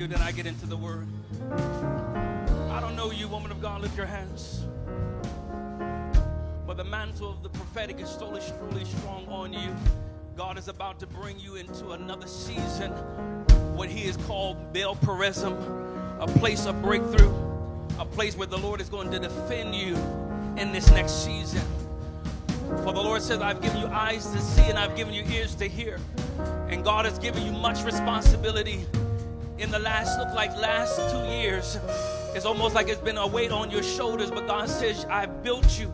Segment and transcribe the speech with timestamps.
[0.00, 1.08] Then I get into the word.
[2.70, 4.64] I don't know you, woman of God, lift your hands.
[6.68, 9.74] But the mantle of the prophetic is totally, truly strong on you.
[10.36, 12.92] God is about to bring you into another season,
[13.74, 15.58] what He is called Baal Perazim,
[16.20, 17.34] a place of breakthrough,
[17.98, 19.96] a place where the Lord is going to defend you
[20.56, 21.66] in this next season.
[22.84, 25.56] For the Lord says, I've given you eyes to see and I've given you ears
[25.56, 25.98] to hear.
[26.68, 28.86] And God has given you much responsibility
[29.58, 31.78] in the last look like last two years
[32.34, 35.78] it's almost like it's been a weight on your shoulders but god says i built
[35.78, 35.92] you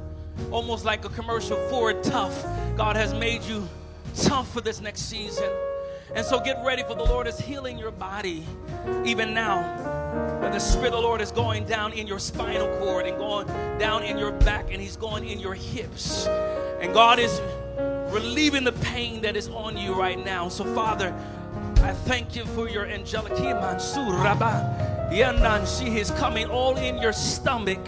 [0.51, 2.45] almost like a commercial ford tough.
[2.77, 3.69] God has made you
[4.16, 5.51] tough for this next season.
[6.15, 8.47] And so get ready for the lord is healing your body
[9.05, 9.62] even now.
[10.41, 13.47] But the spirit of the lord is going down in your spinal cord and going
[13.78, 16.27] down in your back and he's going in your hips.
[16.81, 17.41] And god is
[18.12, 20.48] relieving the pain that is on you right now.
[20.48, 21.12] So father
[21.84, 23.34] I thank you for your angelic
[25.69, 27.87] She is coming all in your stomach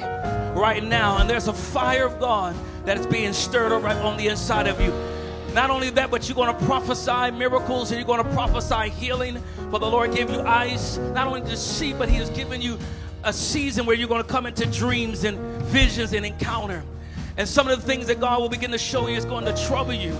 [0.55, 4.19] right now, and there's a fire of God that is being stirred up right on
[4.19, 4.93] the inside of you.
[5.55, 9.43] Not only that, but you're going to prophesy miracles and you're going to prophesy healing.
[9.71, 12.79] For the Lord gave you eyes, not only to see, but He has given you
[13.25, 16.85] a season where you're going to come into dreams and visions and encounter.
[17.39, 19.67] And some of the things that God will begin to show you is going to
[19.67, 20.15] trouble you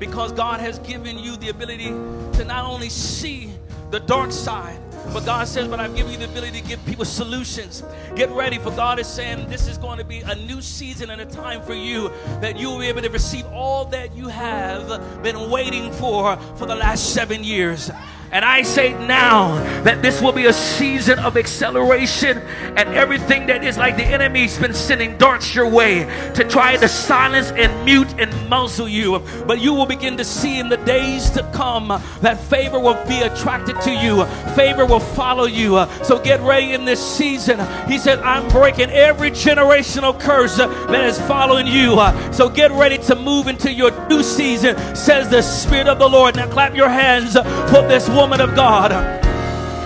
[0.00, 1.92] because God has given you the ability
[2.34, 3.50] to not only see
[3.90, 4.78] the dark side,
[5.12, 7.82] but God says, But I've given you the ability to give people solutions.
[8.14, 11.20] Get ready, for God is saying this is going to be a new season and
[11.20, 12.10] a time for you
[12.40, 16.66] that you will be able to receive all that you have been waiting for for
[16.66, 17.90] the last seven years.
[18.32, 23.62] And I say now that this will be a season of acceleration and everything that
[23.62, 28.14] is like the enemy's been sending darts your way to try to silence and mute
[28.18, 29.18] and muzzle you.
[29.46, 31.88] But you will begin to see in the days to come
[32.22, 35.84] that favor will be attracted to you, favor will follow you.
[36.02, 37.60] So get ready in this season.
[37.86, 41.96] He said, I'm breaking every generational curse that is following you.
[42.32, 46.36] So get ready to move into your new season, says the Spirit of the Lord.
[46.36, 48.92] Now clap your hands for this one woman of God.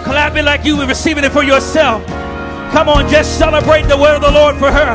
[0.05, 2.05] Clap it like you were receiving it for yourself.
[2.71, 4.93] Come on, just celebrate the word of the Lord for her.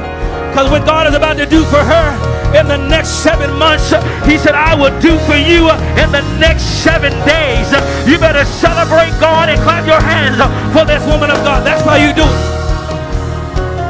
[0.52, 2.08] Because what God is about to do for her
[2.54, 3.90] in the next seven months,
[4.30, 7.66] He said, I will do for you in the next seven days.
[8.06, 10.38] You better celebrate God and clap your hands
[10.70, 11.66] for this woman of God.
[11.66, 12.42] That's how you do it.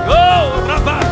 [0.07, 1.03] Oh, Rabbi.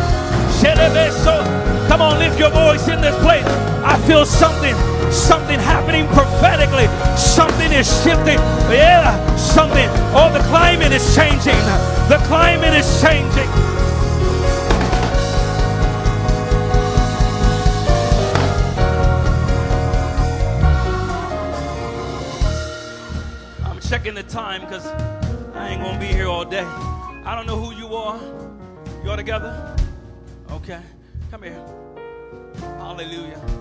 [1.88, 3.69] Come on, lift your voice in this place.
[3.82, 4.74] I feel something
[5.12, 6.86] something happening prophetically.
[7.16, 8.38] Something is shifting.
[8.70, 9.88] Yeah, something.
[10.14, 11.58] Oh, the climate is changing.
[12.08, 13.48] The climate is changing.
[23.64, 24.86] I'm checking the time because
[25.54, 26.64] I ain't going to be here all day.
[27.24, 28.18] I don't know who you are.
[29.02, 29.76] You all together?
[30.50, 30.80] Okay.
[31.30, 31.64] Come here.
[32.78, 33.59] Hallelujah.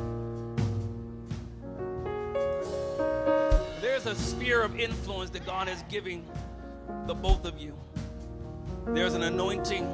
[4.03, 6.25] There's a sphere of influence that God is giving
[7.05, 7.77] the both of you.
[8.87, 9.85] There's an anointing,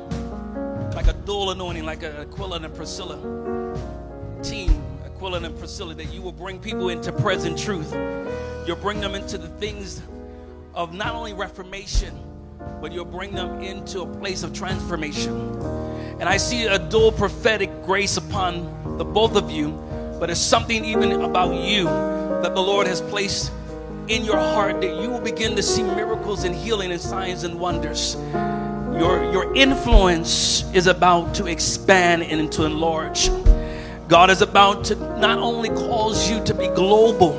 [0.94, 3.16] like a dual anointing, like a Aquila and a Priscilla
[4.44, 7.92] team, Aquila and Priscilla, that you will bring people into present truth.
[8.68, 10.02] You'll bring them into the things
[10.76, 12.20] of not only reformation,
[12.82, 15.34] but you'll bring them into a place of transformation.
[16.20, 19.72] And I see a dual prophetic grace upon the both of you,
[20.20, 23.52] but it's something even about you that the Lord has placed
[24.08, 27.60] in your heart that you will begin to see miracles and healing and signs and
[27.60, 28.16] wonders.
[28.34, 33.30] Your, your influence is about to expand and to enlarge.
[34.08, 37.34] God is about to not only cause you to be global,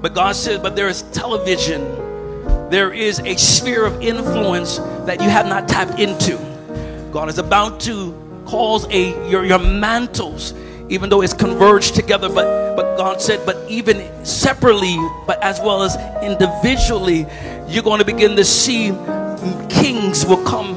[0.00, 1.82] but God says, but there is television.
[2.68, 6.36] There is a sphere of influence that you have not tapped into.
[7.12, 8.12] God is about to
[8.46, 10.52] cause a your, your mantles
[10.88, 15.82] even though it's converged together but but god said but even separately but as well
[15.82, 17.26] as individually
[17.68, 18.92] you're going to begin to see
[19.68, 20.74] kings will come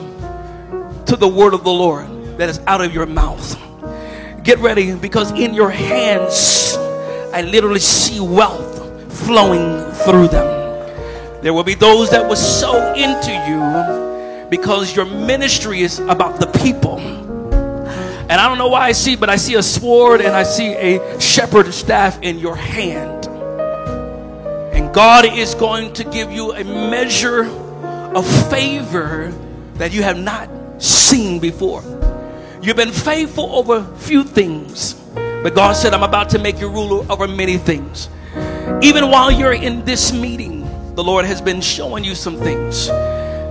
[1.06, 2.08] to the word of the lord
[2.40, 3.58] that is out of your mouth.
[4.44, 6.76] Get ready because in your hands
[7.34, 8.80] i literally see wealth
[9.26, 10.48] flowing through them.
[11.44, 16.48] There will be those that will sow into you because your ministry is about the
[16.64, 16.98] people
[18.30, 20.76] and I don't know why I see, but I see a sword and I see
[20.76, 23.26] a shepherd staff in your hand.
[24.76, 27.46] And God is going to give you a measure
[28.14, 29.34] of favor
[29.76, 30.48] that you have not
[30.80, 31.82] seen before.
[32.62, 37.12] You've been faithful over few things, but God said, I'm about to make you ruler
[37.12, 38.10] over many things.
[38.84, 40.62] Even while you're in this meeting,
[40.94, 42.90] the Lord has been showing you some things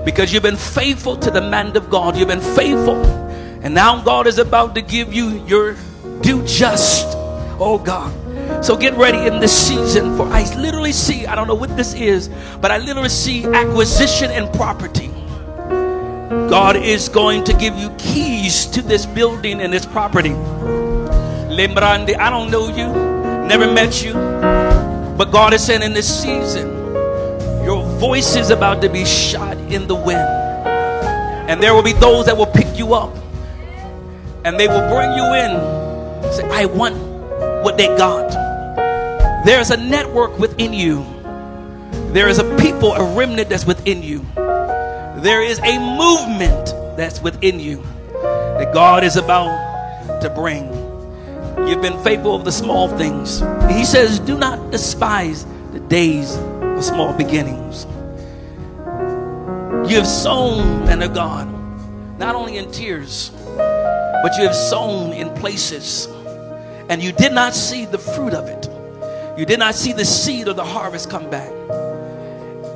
[0.04, 2.16] because you've been faithful to the man of God.
[2.16, 3.27] You've been faithful.
[3.62, 5.76] And now God is about to give you your
[6.20, 7.06] due just.
[7.60, 8.14] Oh God.
[8.64, 11.92] So get ready in this season for I literally see, I don't know what this
[11.94, 12.28] is,
[12.60, 15.10] but I literally see acquisition and property.
[16.48, 20.30] God is going to give you keys to this building and this property.
[21.50, 22.86] Lembrande, I don't know you,
[23.46, 26.68] never met you, but God is saying in this season,
[27.64, 30.18] your voice is about to be shot in the wind.
[31.50, 33.14] And there will be those that will pick you up
[34.44, 36.32] and they will bring you in.
[36.32, 36.96] Say, I want
[37.64, 38.30] what they got.
[39.44, 41.06] There's a network within you.
[42.12, 44.24] There is a people, a remnant that's within you.
[44.36, 47.82] There is a movement that's within you
[48.22, 50.66] that God is about to bring.
[51.68, 53.40] You've been faithful of the small things.
[53.70, 57.86] He says, Do not despise the days of small beginnings.
[59.90, 61.48] You have sown, man of God,
[62.18, 63.30] not only in tears,
[64.22, 66.08] but you have sown in places,
[66.88, 68.68] and you did not see the fruit of it.
[69.38, 71.52] You did not see the seed of the harvest come back.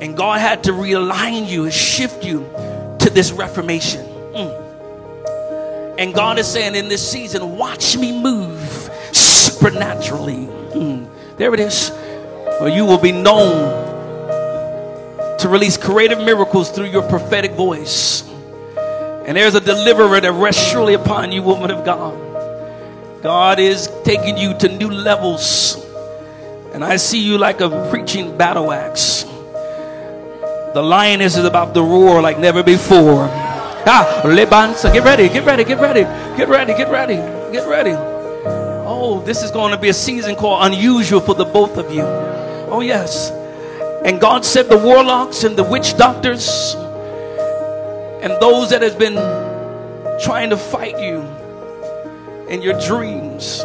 [0.01, 2.39] And God had to realign you and shift you
[2.99, 4.05] to this reformation.
[4.33, 5.97] Mm.
[5.99, 10.47] And God is saying in this season, watch me move supernaturally.
[10.73, 11.07] Mm.
[11.37, 11.89] There it is.
[12.59, 13.81] Where you will be known
[15.39, 18.23] to release creative miracles through your prophetic voice.
[19.25, 22.13] And there's a deliverer that rests surely upon you, woman of God.
[23.23, 25.77] God is taking you to new levels.
[26.73, 29.23] And I see you like a preaching battle axe.
[30.73, 33.29] The lioness is about to roar like never before.
[33.85, 36.01] Ah, Lebansa, get ready, get ready, get ready,
[36.35, 37.15] get ready, get ready,
[37.53, 37.93] get ready.
[38.85, 42.03] Oh, this is going to be a season called unusual for the both of you.
[42.03, 43.31] Oh, yes.
[44.03, 46.75] And God said the warlocks and the witch doctors
[48.23, 49.15] and those that has been
[50.23, 51.21] trying to fight you
[52.47, 53.59] in your dreams,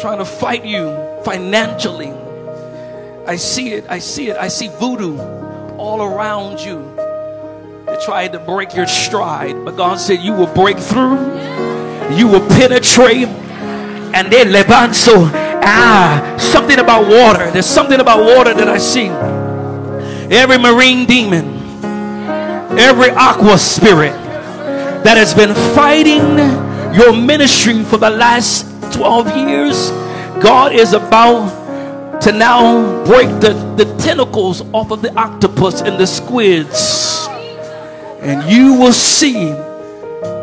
[0.00, 0.90] trying to fight you
[1.24, 2.12] financially.
[3.24, 5.16] I see it, I see it, I see voodoo
[5.78, 6.92] all around you
[7.86, 9.64] that tried to break your stride.
[9.64, 11.18] But God said, You will break through,
[12.16, 15.30] you will penetrate, and then levanto.
[15.64, 17.48] Ah, something about water.
[17.52, 19.06] There's something about water that I see.
[20.34, 21.61] Every marine demon,
[22.78, 24.12] every aqua spirit
[25.04, 26.38] that has been fighting
[26.94, 29.90] your ministry for the last 12 years,
[30.42, 36.06] God is about to now break the, the tentacles off of the octopus and the
[36.06, 37.26] squids.
[38.20, 39.50] And you will see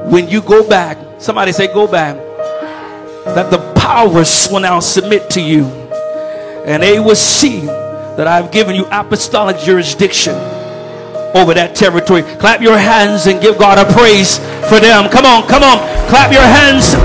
[0.09, 2.17] when you go back, somebody say, Go back,
[3.25, 5.65] that the powers will now submit to you.
[6.65, 10.58] And they will see that I've given you apostolic jurisdiction
[11.35, 12.23] over that territory.
[12.41, 14.37] Clap your hands and give God a praise
[14.69, 15.09] for them.
[15.09, 15.81] Come on, come on.
[16.09, 16.97] Clap your hands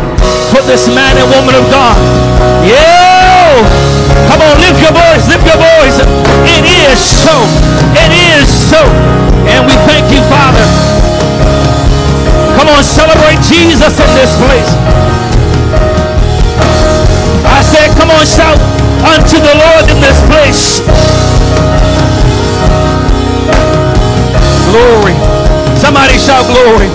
[0.48, 1.96] for this man and woman of God.
[2.64, 3.60] Yeah.
[4.30, 6.00] Come on, lift your voice, lift your voice.
[6.48, 7.36] It is so.
[7.98, 8.80] It is so.
[9.50, 10.64] And we thank you, Father.
[12.56, 14.70] Come on, celebrate Jesus in this place.
[17.44, 18.56] I said, come on, shout
[19.04, 20.80] unto the Lord in this place.
[24.74, 25.14] Glory.
[25.78, 26.88] Somebody shout glory.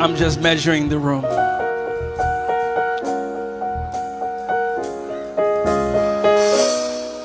[0.00, 1.22] I'm just measuring the room.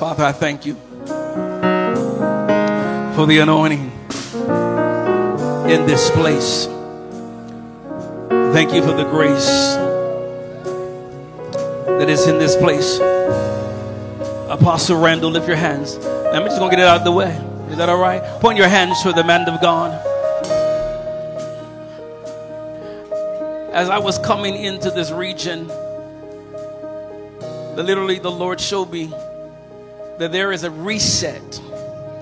[0.00, 0.74] Father, I thank you
[3.14, 3.92] for the anointing
[5.70, 6.66] in this place.
[8.52, 9.95] Thank you for the grace
[11.98, 12.98] that is in this place.
[14.48, 15.96] Apostle Randall, lift your hands.
[15.96, 17.32] I'm just going to get it out of the way.
[17.70, 18.22] Is that all right?
[18.40, 19.92] Point your hands to the man of God.
[23.76, 25.68] as I was coming into this region,
[27.76, 29.12] literally the Lord showed me
[30.18, 31.60] that there is a reset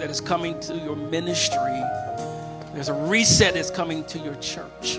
[0.01, 1.81] that is coming to your ministry.
[2.73, 4.99] There's a reset that's coming to your church.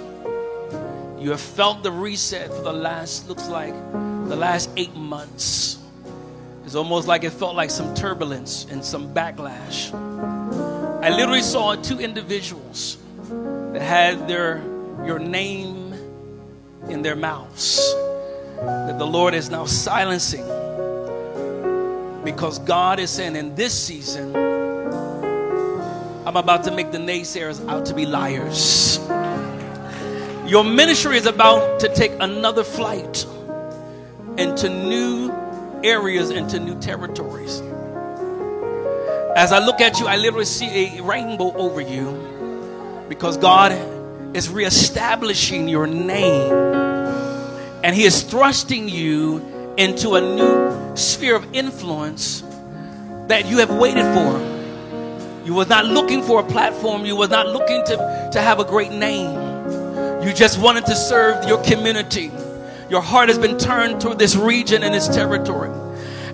[1.19, 3.73] You have felt the reset for the last, looks like,
[4.27, 5.77] the last eight months.
[6.65, 9.93] It's almost like it felt like some turbulence and some backlash.
[11.03, 12.97] I literally saw two individuals
[13.73, 14.63] that had their
[15.05, 15.93] your name
[16.89, 17.93] in their mouths
[18.57, 20.45] that the Lord is now silencing
[22.23, 24.35] because God is saying in this season,
[26.25, 28.97] I'm about to make the naysayers out to be liars.
[30.49, 33.27] Your ministry is about to take another flight
[34.37, 35.31] into new
[35.83, 37.61] areas, into new territories.
[39.35, 43.71] As I look at you, I literally see a rainbow over you because God
[44.35, 46.51] is reestablishing your name
[47.83, 52.41] and He is thrusting you into a new sphere of influence
[53.27, 54.55] that you have waited for.
[55.45, 58.65] You was not looking for a platform, you was not looking to, to have a
[58.65, 59.31] great name.
[60.23, 62.31] You just wanted to serve your community.
[62.89, 65.69] Your heart has been turned toward this region and this territory.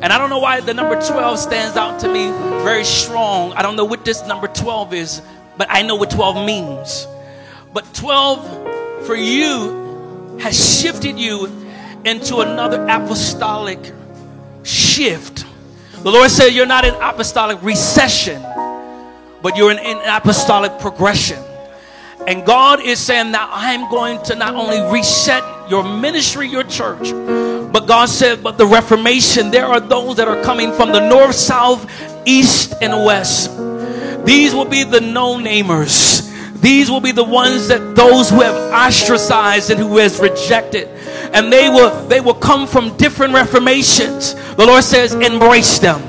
[0.02, 2.30] And I don't know why the number 12 stands out to me
[2.64, 3.54] very strong.
[3.54, 5.22] I don't know what this number 12 is,
[5.58, 7.08] but I know what 12 means.
[7.74, 11.46] But 12 for you has shifted you
[12.04, 13.94] into another apostolic
[14.64, 15.46] shift.
[16.04, 18.42] The Lord said you're not in apostolic recession,
[19.42, 21.38] but you're in, in apostolic progression.
[22.28, 27.12] And God is saying that I'm going to not only reset your ministry, your church,
[27.72, 31.36] but God said, but the Reformation, there are those that are coming from the north,
[31.36, 31.90] south,
[32.26, 33.50] east, and west.
[34.26, 36.30] These will be the no namers.
[36.62, 40.88] These will be the ones that those who have ostracized and who has rejected.
[41.34, 44.36] And they will they will come from different reformations.
[44.56, 46.02] The Lord says, embrace them.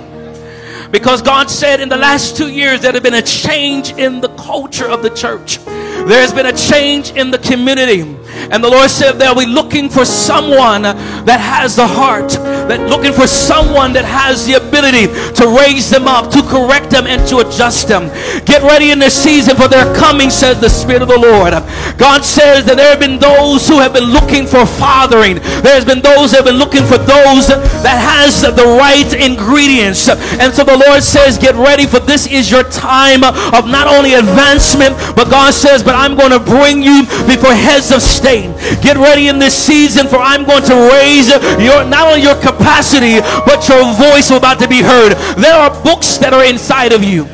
[0.90, 4.28] Because God said in the last two years there had been a change in the
[4.36, 5.58] culture of the church.
[6.06, 8.02] There has been a change in the community.
[8.50, 13.12] And the Lord said they'll be looking for someone that has the heart, that looking
[13.12, 17.38] for someone that has the ability to raise them up, to correct them, and to
[17.38, 18.08] adjust them.
[18.44, 21.52] Get ready in this season for their coming, says the Spirit of the Lord.
[21.98, 25.36] God says that there have been those who have been looking for fathering.
[25.60, 30.08] There's been those that have been looking for those that has the right ingredients.
[30.40, 34.14] And so the Lord says, get ready for this is your time of not only
[34.14, 38.21] advancement, but God says, but I'm going to bring you before heads of state.
[38.22, 43.20] Get ready in this season for I'm going to raise your not only your capacity,
[43.44, 45.12] but your voice about to be heard.
[45.36, 47.26] There are books that are inside of you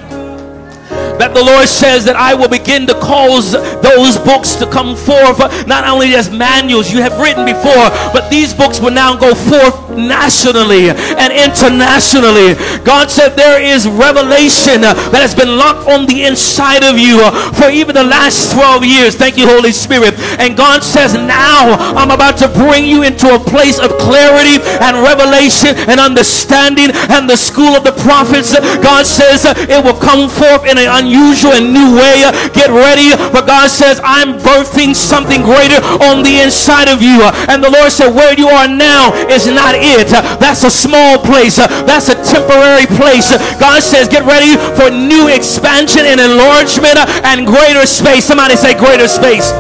[1.18, 5.38] that the Lord says that I will begin to cause those books to come forth,
[5.66, 9.90] not only as manuals you have written before, but these books will now go forth
[9.98, 12.54] nationally and internationally.
[12.84, 17.18] God said there is revelation that has been locked on the inside of you
[17.58, 19.14] for even the last 12 years.
[19.14, 20.14] Thank you, Holy Spirit.
[20.38, 25.02] And God says, Now I'm about to bring you into a place of clarity and
[25.02, 28.54] revelation and understanding and the school of the prophets.
[28.80, 32.28] God says it will come forth in an unusual and new way.
[32.52, 37.24] Get ready, for God says, I'm birthing something greater on the inside of you.
[37.48, 40.12] And the Lord said, Where you are now is not it.
[40.38, 43.32] That's a small place, that's a temporary place.
[43.56, 48.24] God says, Get ready for new expansion and enlargement and greater space.
[48.26, 49.50] Somebody say, Greater space.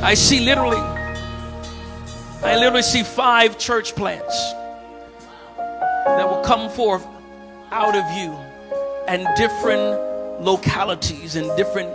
[0.00, 0.80] I see literally,
[2.42, 4.52] I literally see five church plants
[6.06, 7.04] that will come forth
[7.72, 8.45] out of you
[9.08, 11.90] and different localities and different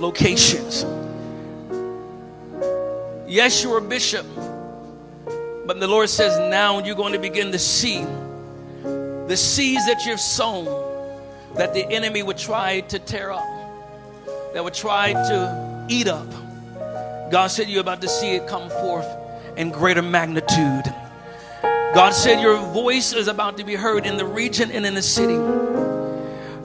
[0.00, 0.84] locations.
[3.26, 4.26] Yes, you're a bishop,
[5.66, 8.04] but the Lord says now you're going to begin to see
[8.82, 10.66] the seeds that you've sown
[11.54, 13.44] that the enemy would try to tear up,
[14.52, 16.28] that would try to eat up.
[17.30, 19.06] God said you're about to see it come forth
[19.56, 20.84] in greater magnitude.
[21.94, 25.02] God said your voice is about to be heard in the region and in the
[25.02, 25.38] city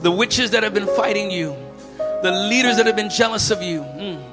[0.00, 1.54] the witches that have been fighting you,
[2.22, 3.80] the leaders that have been jealous of you.
[3.80, 4.30] Mm.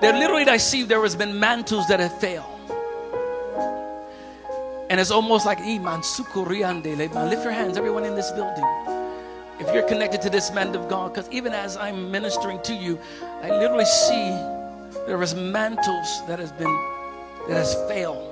[0.00, 2.46] There literally, I see there has been mantles that have failed.
[4.88, 8.64] And it's almost like, lift your hands, everyone in this building.
[9.60, 12.98] If you're connected to this man of God, because even as I'm ministering to you,
[13.42, 14.30] I literally see
[15.06, 16.74] there is mantles that has been
[17.48, 18.29] that has failed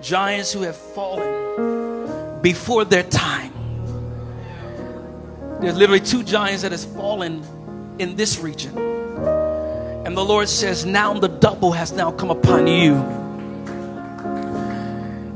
[0.00, 3.52] giants who have fallen before their time.
[5.60, 7.44] There's literally two giants that has fallen
[7.98, 8.76] in this region.
[10.06, 12.94] And the Lord says, now the double has now come upon you.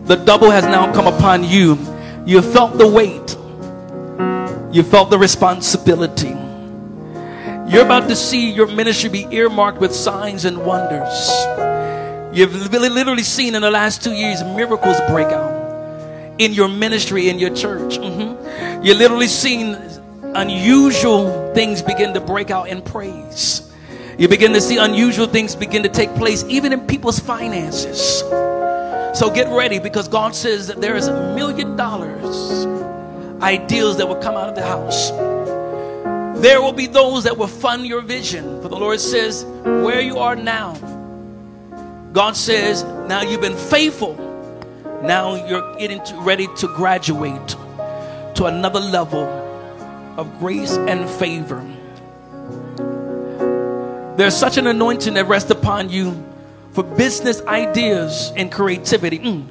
[0.06, 1.78] The double has now come upon you.
[2.26, 3.36] You felt the weight.
[4.74, 6.34] You felt the responsibility.
[7.70, 11.30] You're about to see your ministry be earmarked with signs and wonders.
[12.34, 15.54] You've literally seen in the last two years miracles break out
[16.38, 17.96] in your ministry, in your church.
[17.96, 18.84] Mm-hmm.
[18.84, 19.76] You've literally seen
[20.34, 23.72] unusual things begin to break out in praise.
[24.18, 28.20] You begin to see unusual things begin to take place, even in people's finances.
[29.18, 32.66] So get ready because God says that there is a million dollars
[33.42, 35.10] ideals that will come out of the house.
[36.40, 38.60] There will be those that will fund your vision.
[38.60, 40.74] For the Lord says, where you are now,
[42.14, 44.14] God says, now you've been faithful.
[45.02, 47.48] Now you're getting to, ready to graduate
[48.36, 49.24] to another level
[50.16, 51.60] of grace and favor.
[54.16, 56.24] There's such an anointing that rests upon you
[56.70, 59.18] for business ideas and creativity.
[59.18, 59.48] Mm,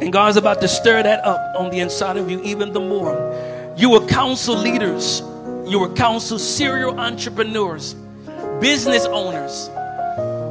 [0.00, 3.74] and God's about to stir that up on the inside of you even the more.
[3.76, 5.20] You will counsel leaders,
[5.66, 7.94] you will counsel serial entrepreneurs,
[8.62, 9.68] business owners.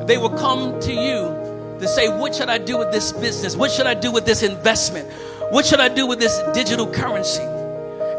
[0.08, 3.56] They will come to you to say, What should I do with this business?
[3.56, 5.12] What should I do with this investment?
[5.52, 7.44] What should I do with this digital currency?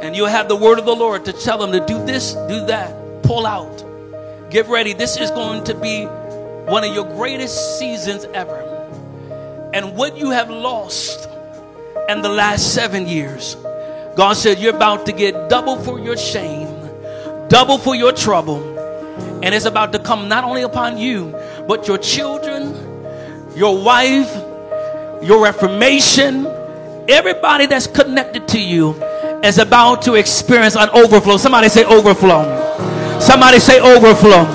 [0.02, 2.66] And you'll have the word of the Lord to tell them to do this, do
[2.66, 3.84] that, pull out.
[4.50, 4.92] Get ready.
[4.92, 8.68] This is going to be one of your greatest seasons ever.
[9.72, 11.28] And what you have lost
[12.08, 13.56] in the last seven years,
[14.16, 16.68] God said, You're about to get double for your shame,
[17.48, 18.72] double for your trouble.
[19.42, 21.34] And it's about to come not only upon you,
[21.66, 22.74] but your children,
[23.56, 24.32] your wife,
[25.22, 26.46] your reformation,
[27.08, 28.92] everybody that's connected to you
[29.44, 31.36] is about to experience an overflow.
[31.36, 33.18] Somebody say overflow.
[33.20, 34.46] Somebody say overflow.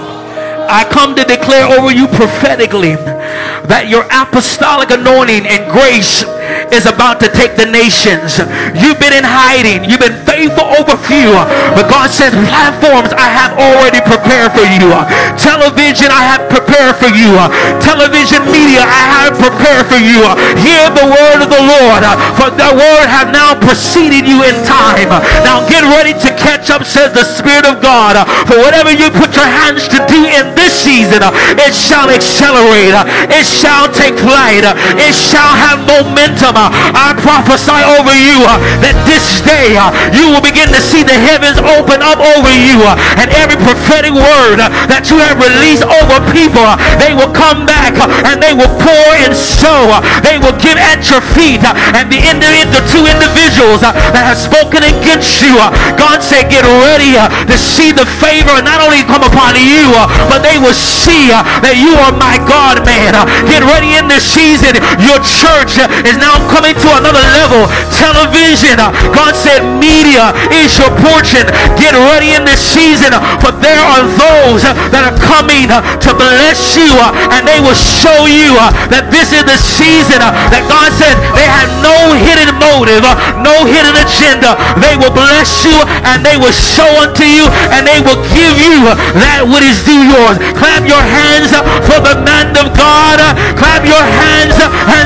[0.70, 6.24] I come to declare over you prophetically that your apostolic anointing and grace
[6.72, 8.38] is about to take the nations.
[8.76, 9.88] You've been in hiding.
[9.88, 11.32] You've been faithful over few.
[11.74, 14.92] But God says, platforms I have already prepared for you.
[15.40, 17.32] Television I have prepared for you.
[17.80, 20.22] Television media I have prepared for you.
[20.60, 22.04] Hear the word of the Lord.
[22.36, 25.10] For the word have now preceded you in time.
[25.46, 28.20] Now get ready to catch up, says the Spirit of God.
[28.50, 31.24] For whatever you put your hands to do in this season,
[31.58, 32.96] it shall accelerate.
[33.32, 34.66] It shall take flight.
[35.00, 36.57] It shall have momentum.
[36.58, 41.14] I prophesy over you uh, that this day uh, you will begin to see the
[41.14, 45.86] heavens open up over you uh, and every prophetic word uh, that you have released
[45.86, 49.94] over people, uh, they will come back uh, and they will pour and sow.
[50.26, 51.62] They will give at your feet.
[51.62, 55.56] And the, the two individuals that have spoken against you,
[56.00, 59.94] God said, get ready to see the favor not only come upon you,
[60.32, 63.14] but they will see that you are my God, man.
[63.46, 64.80] Get ready in this season.
[65.04, 65.78] Your church
[66.08, 67.68] is now coming to another level.
[67.94, 68.80] Television,
[69.14, 71.46] God said media is your portion.
[71.80, 76.92] Get ready in this season, for there are those that are coming to bless you,
[77.32, 78.56] and they will show you
[78.90, 83.06] that this is the season that God said they have no hidden motive,
[83.40, 84.58] no hidden agenda.
[84.82, 85.78] They will bless you
[86.10, 88.90] and they will show unto you and they will give you
[89.22, 90.38] that which is due yours.
[90.58, 91.54] Clap your hands
[91.86, 93.20] for the man of God.
[93.58, 94.57] Clap your hands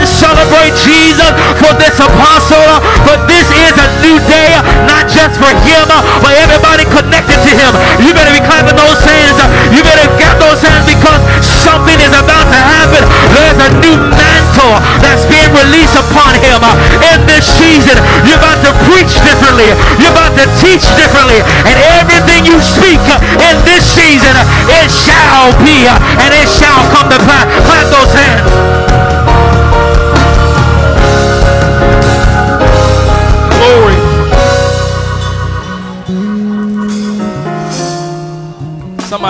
[0.01, 1.29] and celebrate Jesus
[1.61, 2.81] for this apostle.
[3.05, 4.49] For this is a new day,
[4.89, 5.85] not just for him,
[6.17, 7.71] but everybody connected to him.
[8.01, 9.37] You better be clapping those hands.
[9.69, 13.05] You better get those hands because something is about to happen.
[13.29, 14.73] There's a new mantle
[15.05, 16.57] that's being released upon him
[17.13, 18.01] in this season.
[18.25, 19.69] You're about to preach differently.
[20.01, 21.45] You're about to teach differently.
[21.69, 23.01] And everything you speak
[23.37, 24.33] in this season,
[24.65, 27.45] it shall be and it shall come to pass.
[27.69, 29.90] Clap those hands.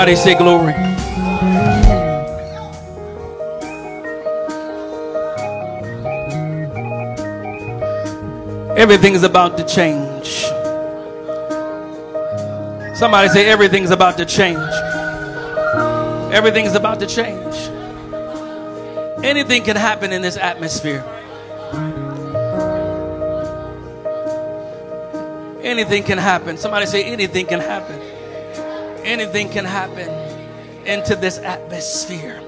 [0.02, 0.74] Somebody say glory.
[8.76, 10.42] Everything is about to change.
[12.98, 14.58] Somebody say everything's about to change.
[16.34, 17.56] Everything's about to change.
[19.24, 21.04] Anything can happen in this atmosphere.
[25.62, 26.58] Anything can happen.
[26.58, 28.01] Somebody say, anything can happen.
[29.12, 30.08] Anything can happen
[30.88, 32.42] into this atmosphere.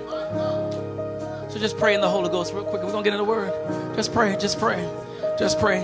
[1.50, 2.82] So just pray in the Holy Ghost real quick.
[2.82, 3.52] We're going to get in the Word.
[3.98, 4.90] Just pray, just pray,
[5.38, 5.82] just pray.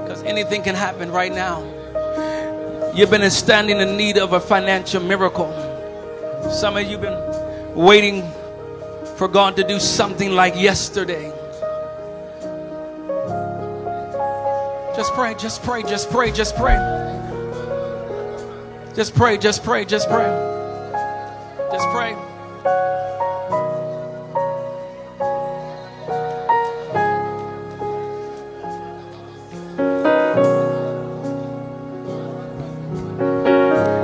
[0.00, 1.62] Because anything can happen right now.
[2.92, 5.52] You've been standing in need of a financial miracle.
[6.50, 8.28] Some of you have been waiting
[9.16, 11.30] for God to do something like yesterday.
[14.96, 17.03] Just pray, just pray, just pray, just pray.
[18.94, 20.26] Just pray, just pray, just pray.
[21.72, 22.14] Just pray.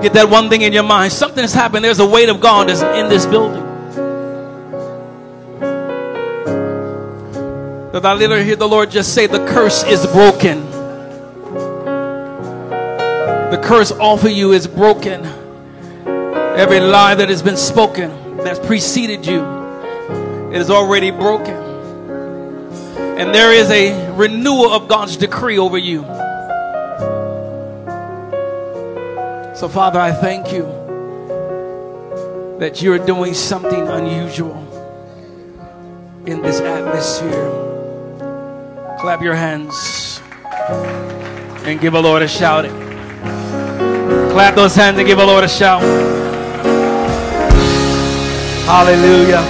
[0.02, 1.12] Get that one thing in your mind.
[1.12, 1.84] Something has happened.
[1.84, 3.62] There's a weight of God that's in this building.
[7.92, 10.69] That I literally hear the Lord just say, The curse is broken.
[13.50, 15.26] The curse off of you is broken.
[16.06, 19.42] Every lie that has been spoken that's preceded you,
[20.52, 21.56] it is already broken.
[23.18, 26.02] And there is a renewal of God's decree over you.
[29.56, 30.62] So, Father, I thank you
[32.60, 34.56] that you're doing something unusual
[36.24, 37.50] in this atmosphere.
[39.00, 40.20] Clap your hands
[41.66, 42.89] and give a Lord a shout.
[44.32, 45.82] Clap those hands and give the Lord a shout.
[48.64, 49.42] Hallelujah.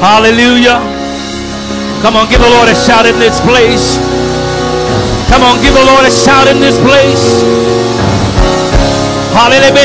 [0.00, 0.80] Hallelujah.
[2.00, 4.00] Come on, give the Lord a shout in this place.
[5.28, 7.44] Come on, give the Lord a shout in this place.
[9.36, 9.76] Hallelujah.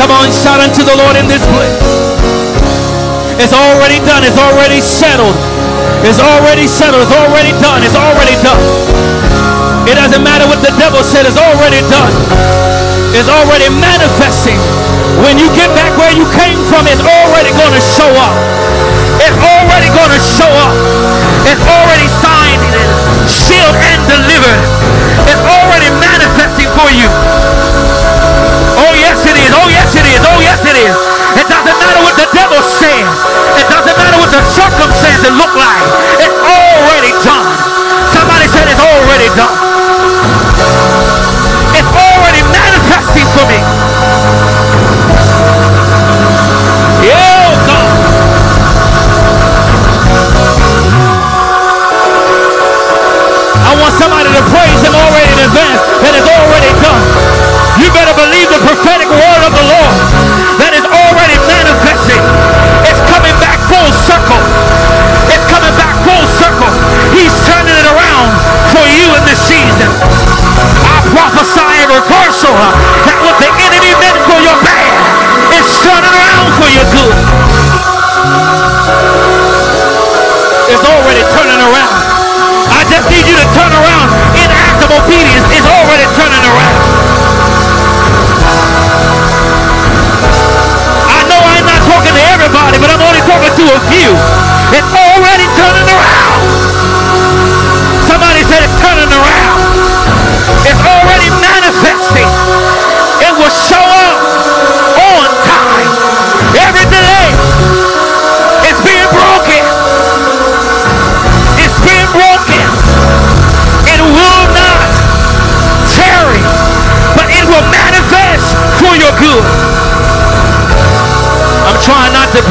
[0.00, 2.04] Come on, shout unto the Lord in this place.
[3.38, 4.24] It's already done.
[4.24, 5.63] It's already settled.
[6.04, 7.00] It's already settled.
[7.00, 7.80] It's already done.
[7.80, 8.60] It's already done.
[9.88, 11.24] It doesn't matter what the devil said.
[11.24, 12.12] It's already done.
[13.16, 14.60] It's already manifesting.
[15.24, 18.36] When you get back where you came from, it's already going to show up.
[19.24, 20.74] It's already going to show up.
[21.48, 22.60] It's already signed,
[23.24, 24.60] sealed, and delivered
[25.30, 27.08] is already manifesting for you.
[28.76, 29.50] Oh, yes, it is.
[29.54, 30.20] Oh, yes, it is.
[30.20, 30.94] Oh, yes, it is.
[31.40, 33.10] It doesn't matter what the devil says.
[33.58, 35.82] It doesn't matter what the circumstances look like.
[36.22, 37.50] It's already done.
[38.14, 39.58] Somebody said it's already done.
[41.74, 43.58] It's already manifesting for me.
[53.64, 57.02] I want somebody to praise him already in advance that is already done.
[57.82, 60.03] You better believe the prophetic word of the Lord
[72.34, 72.58] reversal
[73.06, 74.90] that what the enemy meant for your bad
[75.54, 77.14] is turning around for your good.
[80.66, 81.94] It's already turning around.
[82.74, 85.46] I just need you to turn around in act of obedience.
[85.54, 86.78] It's already turning around.
[91.06, 94.10] I know I'm not talking to everybody, but I'm only talking to a few.
[94.74, 96.42] It's already turning around.
[98.10, 99.60] Somebody said it's turning around.
[100.66, 101.23] It's already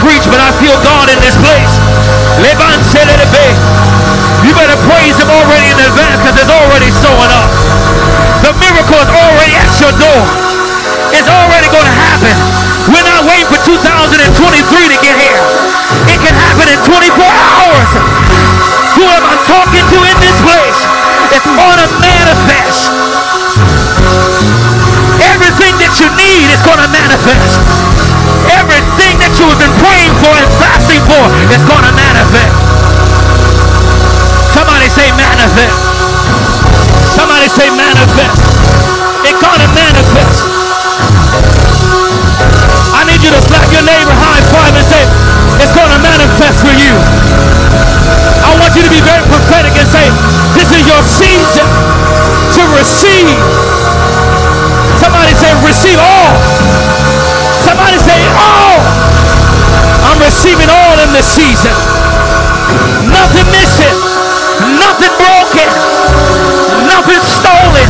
[0.03, 1.73] preach, but I feel God in this place.
[4.43, 7.47] You better praise him already in advance because it's already showing up.
[8.43, 10.23] The miracle is already at your door.
[11.15, 12.35] It's already going to happen.
[12.91, 13.79] We're not waiting for 2023
[14.91, 15.39] to get here.
[16.11, 17.89] It can happen in 24 hours.
[18.99, 20.79] Who am I talking to in this place?
[21.31, 22.91] It's going to manifest.
[25.23, 27.82] Everything that you need is going to manifest.
[29.33, 32.53] You have been praying for and fasting for is going to manifest.
[34.53, 35.73] Somebody say manifest.
[37.17, 38.37] Somebody say manifest.
[39.25, 40.37] It's going to manifest.
[42.93, 45.03] I need you to slap your neighbor high five and say,
[45.59, 46.93] it's going to manifest for you.
[48.47, 50.07] I want you to be very prophetic and say,
[50.53, 51.67] this is your season
[52.53, 53.72] to receive.
[61.23, 61.71] Season.
[63.07, 63.95] Nothing missing.
[64.75, 65.69] Nothing broken.
[66.83, 67.87] Nothing stolen.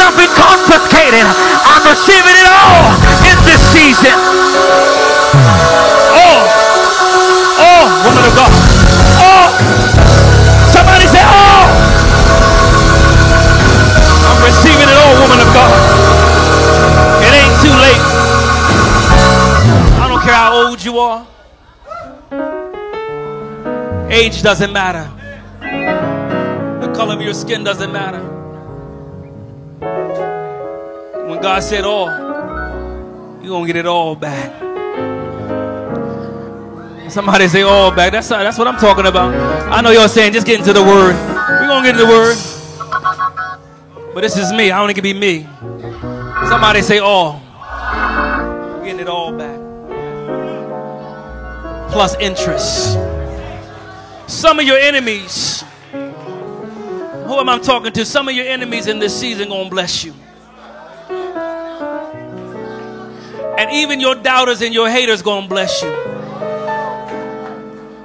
[0.00, 1.26] Nothing confiscated.
[1.68, 2.96] I'm receiving it all
[3.28, 4.45] in this season.
[24.26, 25.08] Age doesn't matter.
[26.84, 28.18] The color of your skin doesn't matter.
[31.28, 32.08] When God said oh, all,
[33.40, 34.50] you're going to get it all back.
[37.08, 38.10] Somebody say all back.
[38.10, 39.32] That's, that's what I'm talking about.
[39.72, 41.14] I know you're saying just get into the word.
[41.14, 42.36] We're going to get into the word.
[44.12, 44.72] But this is me.
[44.72, 45.44] I only can be me.
[46.48, 47.40] Somebody say all.
[47.60, 49.60] We're getting it all back.
[51.92, 52.98] Plus interest.
[54.26, 55.64] Some of your enemies
[57.26, 58.04] Who am I talking to?
[58.04, 60.14] Some of your enemies in this season gonna bless you.
[63.58, 65.90] And even your doubters and your haters gonna bless you.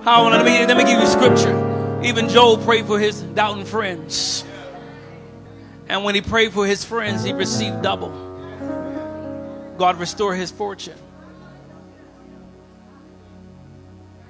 [0.03, 2.01] How let me let me give you scripture.
[2.03, 4.43] Even Job prayed for his doubting friends.
[5.87, 8.11] And when he prayed for his friends, he received double.
[9.77, 10.97] God restored his fortune.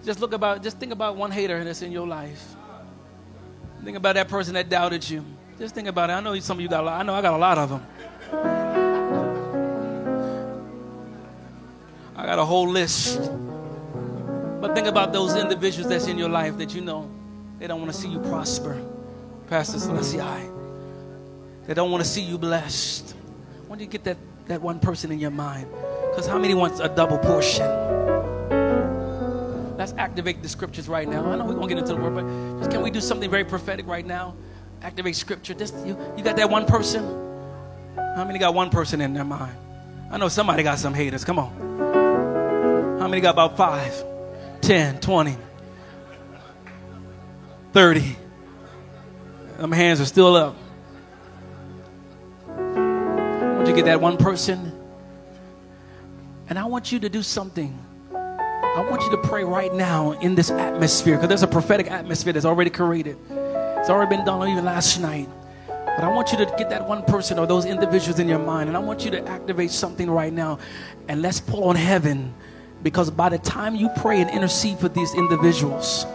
[0.03, 2.55] Just look about, just think about one hater that's in your life.
[3.83, 5.23] Think about that person that doubted you.
[5.59, 6.13] Just think about it.
[6.13, 6.99] I know some of you got a lot.
[6.99, 7.85] I know I got a lot of them.
[12.15, 13.31] I got a whole list.
[14.59, 17.09] But think about those individuals that's in your life that you know
[17.59, 18.79] they don't want to see you prosper.
[19.49, 20.49] Pastor Celestia.
[21.65, 23.15] They don't want to see you blessed.
[23.67, 25.67] When you get that, that one person in your mind?
[26.09, 27.65] Because how many wants a double portion?
[29.81, 31.25] Let's activate the scriptures right now.
[31.25, 33.31] I know we're going to get into the word, but just can we do something
[33.31, 34.35] very prophetic right now?
[34.83, 35.55] Activate scripture.
[35.55, 37.03] Just you, you got that one person?
[37.95, 39.57] How many got one person in their mind?
[40.11, 41.25] I know somebody got some haters.
[41.25, 42.99] Come on.
[42.99, 43.91] How many got about five,
[44.61, 45.35] ten, twenty,
[47.73, 48.15] thirty?
[49.57, 50.55] Them hands are still up.
[52.47, 54.79] I want you to get that one person.
[56.49, 57.79] And I want you to do something
[58.63, 62.33] I want you to pray right now in this atmosphere because there's a prophetic atmosphere
[62.33, 63.17] that's already created.
[63.29, 65.27] It's already been done even last night.
[65.67, 68.69] But I want you to get that one person or those individuals in your mind,
[68.69, 70.59] and I want you to activate something right now.
[71.09, 72.33] And let's pull on heaven
[72.81, 76.05] because by the time you pray and intercede for these individuals,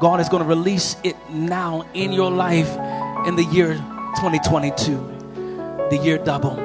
[0.00, 2.70] God is going to release it now in your life
[3.26, 3.74] in the year
[4.16, 4.94] 2022,
[5.90, 6.58] the year double.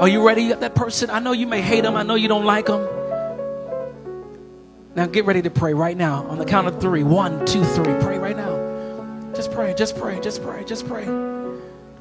[0.00, 0.42] Are you ready?
[0.42, 1.08] You got that person?
[1.08, 2.86] I know you may hate them, I know you don't like them.
[4.94, 7.02] Now get ready to pray right now on the count of three.
[7.02, 7.94] One, two, three.
[8.00, 9.32] Pray right now.
[9.34, 11.04] Just pray, just pray, just pray, just pray.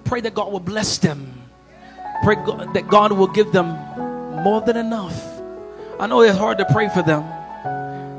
[0.04, 1.34] Pray that God will bless them.
[2.24, 3.70] Pray that God will give them
[4.44, 5.20] more than enough.
[6.00, 7.24] I know it's hard to pray for them.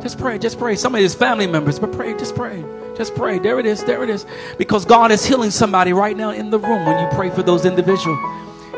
[0.02, 0.74] Just pray, just pray.
[0.74, 2.64] Some of his family members, but pray, just pray.
[2.96, 3.38] Just pray.
[3.38, 4.26] There it is, there it is.
[4.58, 7.64] Because God is healing somebody right now in the room when you pray for those
[7.64, 8.18] individuals.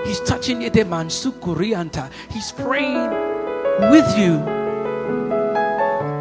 [0.05, 0.71] He's touching you.
[0.71, 3.11] He's praying
[3.91, 4.56] with you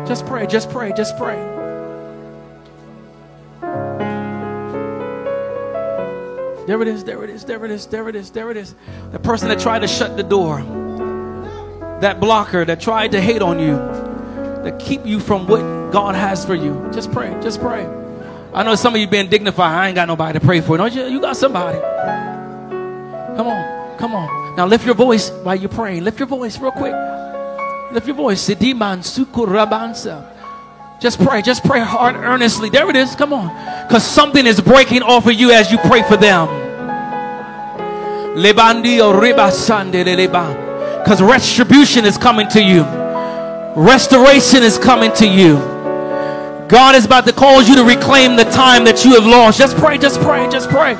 [0.07, 1.35] just pray, just pray, just pray.
[6.67, 8.73] There it is, there it is, there it is, there it is, there it is.
[9.11, 10.61] The person that tried to shut the door,
[12.01, 13.75] that blocker that tried to hate on you,
[14.63, 16.89] to keep you from what God has for you.
[16.91, 17.85] Just pray, just pray.
[18.53, 19.71] I know some of you being dignified.
[19.71, 20.77] I ain't got nobody to pray for.
[20.77, 21.77] No, you, you got somebody.
[23.37, 24.55] Come on, come on.
[24.55, 26.03] Now lift your voice while you're praying.
[26.03, 26.93] Lift your voice real quick.
[27.95, 28.45] Lift your voice.
[30.99, 31.41] Just pray.
[31.41, 32.69] Just pray hard, earnestly.
[32.69, 33.15] There it is.
[33.15, 33.47] Come on.
[33.87, 36.49] Because something is breaking off of you as you pray for them.
[41.03, 42.83] Because retribution is coming to you.
[43.77, 45.55] Restoration is coming to you.
[46.67, 49.57] God is about to cause you to reclaim the time that you have lost.
[49.57, 50.95] Just pray, just pray, just pray.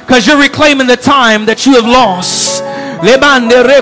[0.00, 2.64] Because you're reclaiming the time that you have lost.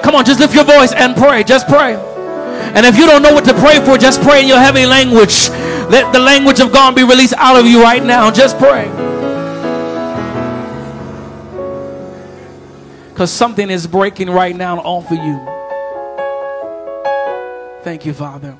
[0.02, 1.44] Come on, just lift your voice and pray.
[1.44, 1.96] Just pray.
[2.74, 5.48] And if you don't know what to pray for, just pray in your heavenly language.
[5.90, 8.30] Let the language of God be released out of you right now.
[8.30, 8.88] Just pray.
[13.10, 15.40] Because something is breaking right now off of you.
[17.82, 18.56] Thank you, Father.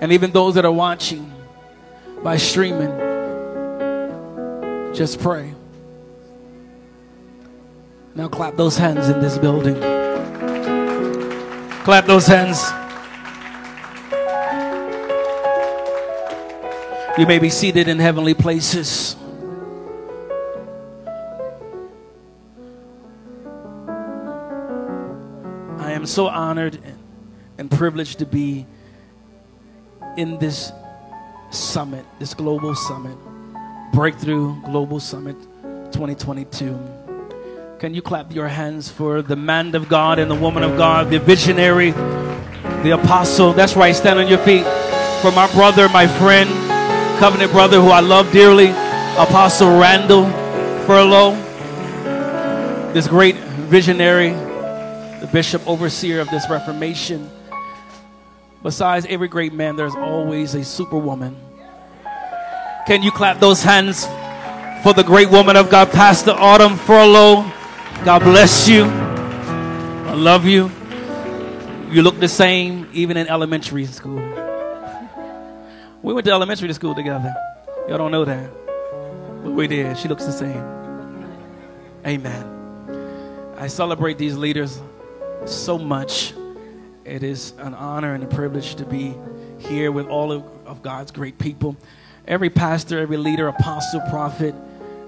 [0.00, 1.32] And even those that are watching
[2.22, 3.05] by streaming,
[4.96, 5.52] just pray.
[8.14, 9.74] Now clap those hands in this building.
[11.84, 12.64] Clap those hands.
[17.18, 19.16] You may be seated in heavenly places.
[25.78, 26.78] I am so honored
[27.58, 28.66] and privileged to be
[30.16, 30.72] in this
[31.50, 33.16] summit, this global summit.
[33.96, 35.40] Breakthrough Global Summit
[35.90, 36.78] 2022.
[37.78, 41.08] Can you clap your hands for the man of God and the woman of God,
[41.08, 41.92] the visionary,
[42.82, 43.54] the apostle?
[43.54, 44.64] That's right, stand on your feet.
[45.22, 46.50] For my brother, my friend,
[47.18, 48.68] covenant brother who I love dearly,
[49.16, 50.24] Apostle Randall
[50.84, 51.32] Furlow,
[52.92, 53.36] this great
[53.70, 54.28] visionary,
[55.20, 57.30] the bishop overseer of this Reformation.
[58.62, 61.45] Besides every great man, there's always a superwoman
[62.86, 64.06] can you clap those hands
[64.84, 67.42] for the great woman of God, Pastor Autumn Furlow?
[68.04, 68.84] God bless you.
[68.84, 70.70] I love you.
[71.90, 74.20] You look the same even in elementary school.
[76.00, 77.34] We went to elementary school together.
[77.88, 78.50] Y'all don't know that.
[79.42, 79.98] But we did.
[79.98, 80.62] She looks the same.
[82.06, 83.54] Amen.
[83.58, 84.80] I celebrate these leaders
[85.44, 86.34] so much.
[87.04, 89.14] It is an honor and a privilege to be
[89.58, 91.76] here with all of, of God's great people.
[92.28, 94.54] Every pastor, every leader, apostle, prophet,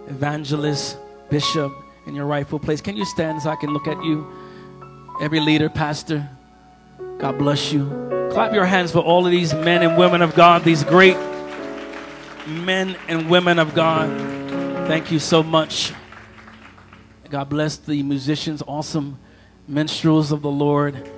[0.09, 0.97] evangelist,
[1.31, 1.73] bishop
[2.07, 2.81] in your rightful place.
[2.81, 4.27] Can you stand so I can look at you?
[5.21, 6.29] Every leader, pastor,
[7.19, 7.87] God bless you.
[8.31, 11.17] Clap your hands for all of these men and women of God, these great
[12.47, 14.09] men and women of God.
[14.87, 15.93] Thank you so much.
[17.31, 19.19] God bless the musicians, awesome
[19.67, 21.11] minstrels of the Lord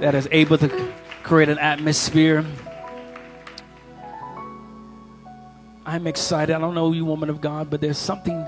[0.00, 2.44] that is able to create an atmosphere.
[5.86, 6.52] I'm excited.
[6.52, 8.44] I don't know you, woman of God, but there's something,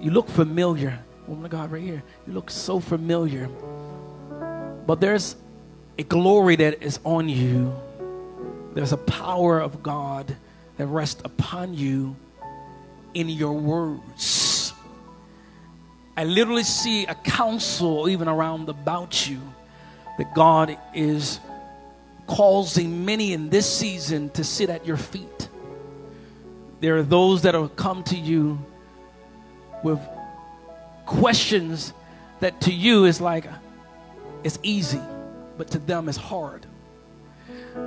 [0.00, 0.98] you look familiar.
[1.28, 2.02] Woman of God, right here.
[2.26, 3.48] You look so familiar.
[4.84, 5.36] But there's
[5.96, 7.72] a glory that is on you,
[8.74, 10.34] there's a power of God
[10.78, 12.16] that rests upon you
[13.14, 14.72] in your words.
[16.16, 19.40] I literally see a council even around about you
[20.18, 21.38] that God is
[22.26, 25.48] causing many in this season to sit at your feet.
[26.82, 28.58] There are those that have come to you
[29.84, 30.00] with
[31.06, 31.92] questions
[32.40, 33.44] that to you is like,
[34.42, 35.00] it's easy,
[35.56, 36.66] but to them it's hard.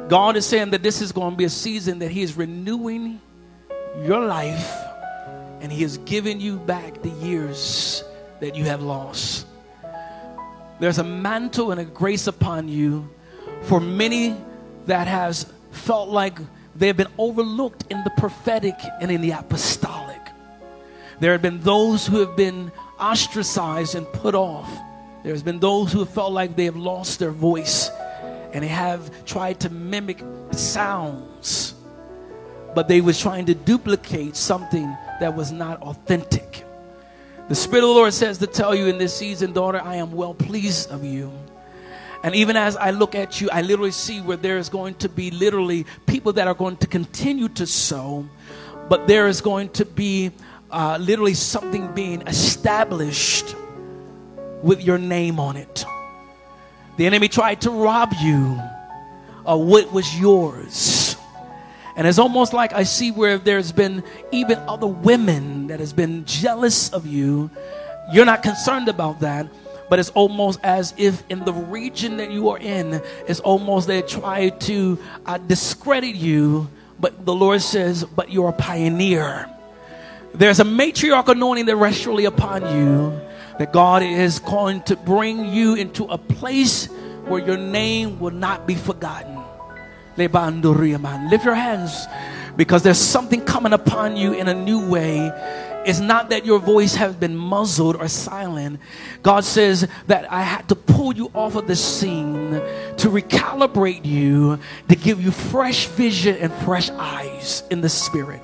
[0.08, 3.20] God is saying that this is going to be a season that He is renewing
[4.02, 4.74] your life
[5.60, 8.02] and He is giving you back the years
[8.40, 9.46] that you have lost.
[10.80, 13.10] There's a mantle and a grace upon you
[13.64, 14.38] for many
[14.86, 16.40] that has felt like
[16.76, 20.22] they have been overlooked in the prophetic and in the apostolic.
[21.20, 24.70] There have been those who have been ostracized and put off.
[25.24, 27.90] There's been those who have felt like they have lost their voice
[28.54, 31.74] and they have tried to mimic sounds,
[32.74, 34.86] but they was trying to duplicate something
[35.20, 36.66] that was not authentic.
[37.48, 40.12] The Spirit of the Lord says to tell you in this season, daughter, I am
[40.12, 41.32] well pleased of you.
[42.26, 45.08] And even as I look at you, I literally see where there is going to
[45.08, 48.28] be literally people that are going to continue to sow,
[48.90, 50.32] but there is going to be
[50.72, 53.56] uh, literally something being established
[54.64, 55.86] with your name on it.
[56.98, 58.60] The enemy tried to rob you
[59.46, 61.18] of what was yours.
[61.96, 66.26] And it's almost like I see where there's been even other women that has been
[66.26, 67.52] jealous of you.
[68.12, 69.46] You're not concerned about that,
[69.90, 74.02] but it's almost as if in the region that you are in, it's almost they
[74.02, 76.70] try to uh, discredit you.
[77.00, 79.50] But the Lord says, but you're a pioneer.
[80.34, 83.22] There's a matriarch anointing that rests really upon you.
[83.58, 86.88] That God is going to bring you into a place
[87.26, 89.42] where your name will not be forgotten.
[90.18, 92.08] Lift your hands
[92.58, 95.32] because there's something coming upon you in a new way.
[95.86, 98.80] It's not that your voice has been muzzled or silent.
[99.22, 104.60] God says that I had to pull you off of the scene to recalibrate you,
[104.90, 108.42] to give you fresh vision and fresh eyes in the spirit.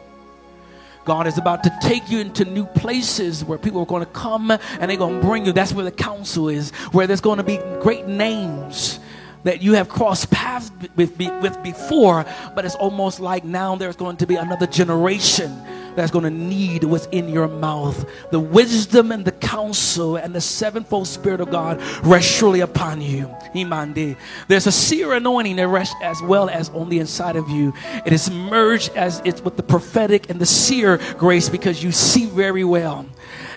[1.03, 4.51] God is about to take you into new places where people are going to come
[4.51, 5.51] and they're going to bring you.
[5.51, 8.99] That's where the council is, where there's going to be great names
[9.43, 12.23] that you have crossed paths with, with before,
[12.53, 15.49] but it's almost like now there's going to be another generation
[15.95, 18.05] that's going to need what's in your mouth.
[18.31, 23.27] The wisdom and the counsel and the sevenfold spirit of God rest surely upon you.
[23.53, 24.17] Imandi.
[24.47, 27.73] There's a seer anointing that rests as well as on the inside of you.
[28.05, 32.25] It is merged as it's with the prophetic and the seer grace because you see
[32.25, 33.05] very well.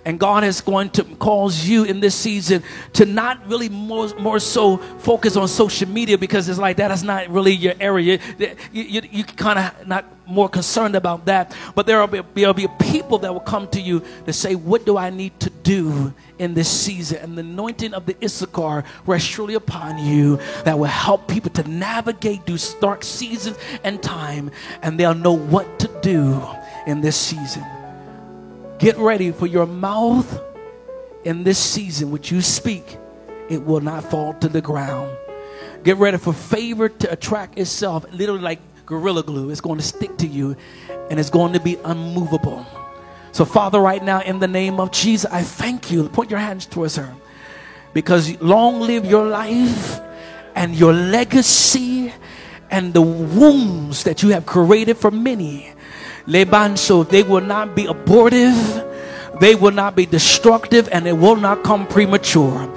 [0.04, 2.62] And God is going to cause you in this season
[2.94, 7.02] to not really more, more so focus on social media because it's like that is
[7.02, 8.18] not really your area.
[8.38, 11.54] You, you, you kind of not more concerned about that.
[11.74, 14.54] But there will be, there will be people that will come to you to say,
[14.54, 17.18] What do I need to do in this season?
[17.18, 21.68] And the anointing of the Issachar rests truly upon you that will help people to
[21.68, 24.50] navigate through dark seasons and time,
[24.82, 26.42] and they'll know what to do
[26.86, 27.64] in this season.
[28.84, 30.42] Get ready for your mouth
[31.24, 32.98] in this season, which you speak,
[33.48, 35.10] it will not fall to the ground.
[35.84, 39.48] Get ready for favor to attract itself, literally like gorilla glue.
[39.48, 40.54] It's going to stick to you
[41.08, 42.66] and it's going to be unmovable.
[43.32, 46.06] So, Father, right now, in the name of Jesus, I thank you.
[46.10, 47.10] Point your hands towards her.
[47.94, 49.98] Because long live your life
[50.54, 52.12] and your legacy
[52.70, 55.73] and the wounds that you have created for many
[56.26, 58.84] Lebanso, they will not be abortive,
[59.40, 62.68] they will not be destructive, and it will not come premature.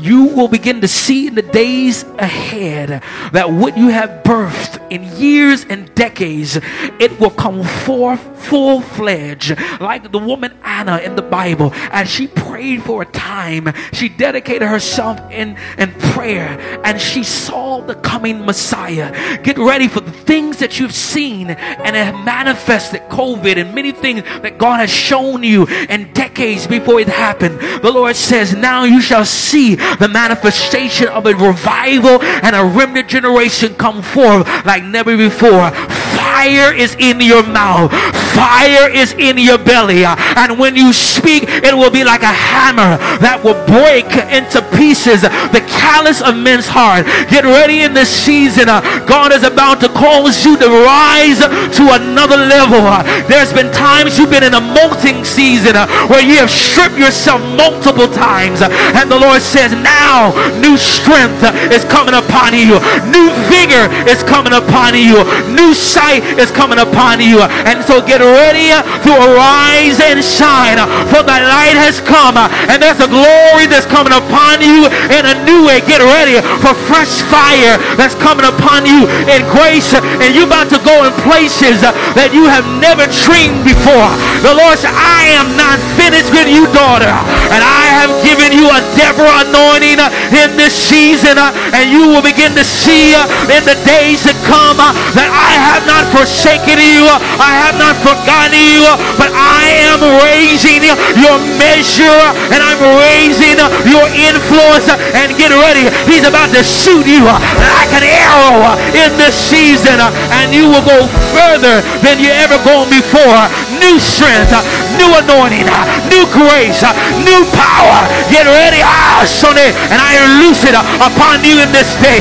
[0.00, 5.04] You will begin to see in the days ahead that what you have birthed in
[5.16, 6.56] years and decades,
[6.98, 11.70] it will come forth full fledged, like the woman Anna in the Bible.
[11.74, 17.80] As she prayed for a time, she dedicated herself in, in prayer and she saw
[17.80, 19.38] the coming Messiah.
[19.42, 24.22] Get ready for the things that you've seen and have manifested COVID and many things
[24.42, 27.58] that God has shown you in decades before it happened.
[27.82, 33.08] The Lord says, Now you shall see the manifestation of a revival and a remnant
[33.08, 35.70] generation come forth like never before.
[36.16, 37.92] Fire is in your mouth.
[38.32, 40.04] Fire is in your belly.
[40.04, 45.22] And when you speak, it will be like a hammer that will break into pieces
[45.22, 47.04] the callous of men's heart.
[47.28, 48.66] Get ready in this season.
[49.04, 51.40] God is about to cause you to rise
[51.76, 52.80] to another level.
[53.28, 55.74] There's been times you've been in a molting season
[56.08, 58.62] where you have stripped yourself multiple times.
[58.62, 62.82] And the Lord says, now new strength is coming upon you.
[63.08, 65.22] New vigor is coming upon you.
[65.54, 67.42] New sight is coming upon you.
[67.66, 72.98] And so get ready to arise and shine, for the light has come, and there's
[72.98, 75.78] a glory that's coming upon you in a new way.
[75.86, 80.80] Get ready for fresh fire that's coming upon you in grace, and you're about to
[80.82, 84.10] go in places that you have never dreamed before.
[84.42, 87.12] The Lord said, I am not finished with you, daughter,
[87.54, 92.08] and I have given you a Deborah anointing Uh, in this season, uh, and you
[92.08, 94.80] will begin to see uh, in the days to come
[95.12, 97.04] that I have not forsaken you,
[97.36, 98.88] I have not forgotten you,
[99.20, 100.80] but I am raising
[101.20, 104.88] your measure and I'm raising your influence.
[104.88, 110.00] And get ready, He's about to shoot you like an arrow in this season,
[110.40, 111.04] and you will go
[111.36, 113.44] further than you ever gone before.
[113.80, 114.52] New strength,
[115.00, 115.66] new anointing,
[116.12, 116.84] new grace,
[117.24, 118.00] new power.
[118.28, 122.20] Get ready, ah, Sonny, and I loose it upon you in this day.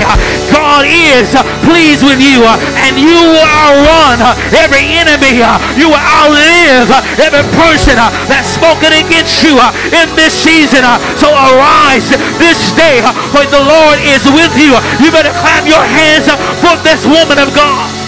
[0.50, 1.36] God is
[1.68, 2.48] pleased with you,
[2.88, 4.24] and you will run
[4.56, 5.44] every enemy.
[5.76, 6.90] You will outlive
[7.20, 8.00] every person
[8.32, 9.60] that's spoken against you
[9.92, 10.88] in this season.
[11.20, 12.08] So arise
[12.40, 13.04] this day,
[13.36, 14.74] for the Lord is with you.
[15.04, 16.32] You better clap your hands
[16.64, 17.99] for this woman of God.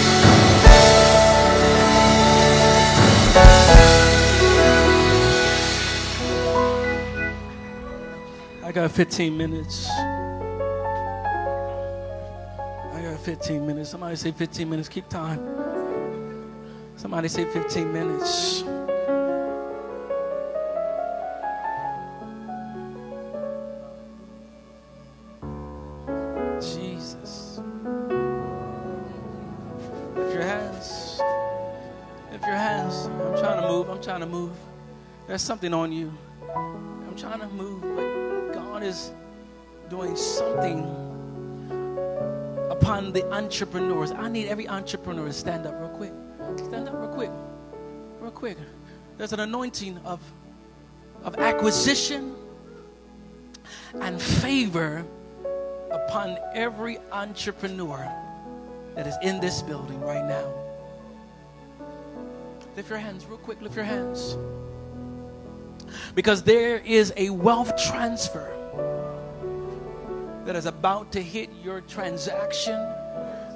[8.72, 9.86] I got 15 minutes.
[9.90, 10.00] I
[13.02, 13.90] got 15 minutes.
[13.90, 14.88] Somebody say 15 minutes.
[14.88, 15.46] Keep time.
[16.96, 18.62] Somebody say 15 minutes.
[26.74, 27.60] Jesus.
[30.16, 31.20] Lift your hands.
[32.32, 33.04] Lift your hands.
[33.04, 33.90] I'm trying to move.
[33.90, 34.56] I'm trying to move.
[35.26, 36.10] There's something on you.
[36.56, 37.82] I'm trying to move,
[38.82, 39.12] God is
[39.90, 40.80] doing something
[42.68, 44.10] upon the entrepreneurs.
[44.10, 46.12] I need every entrepreneur to stand up real quick.
[46.56, 47.30] Stand up real quick.
[48.20, 48.58] Real quick.
[49.18, 50.20] There's an anointing of,
[51.22, 52.34] of acquisition
[54.00, 55.04] and favor
[55.92, 58.10] upon every entrepreneur
[58.96, 60.52] that is in this building right now.
[62.74, 63.62] Lift your hands real quick.
[63.62, 64.36] Lift your hands.
[66.16, 68.58] Because there is a wealth transfer
[70.44, 72.78] that is about to hit your transaction,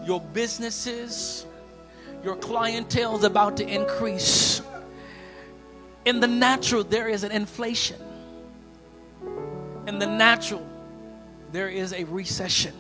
[0.05, 1.47] your businesses,
[2.23, 4.63] your clientele is about to increase.
[6.05, 8.01] In the natural, there is an inflation.
[9.87, 10.67] In the natural,
[11.53, 12.75] there is a recession.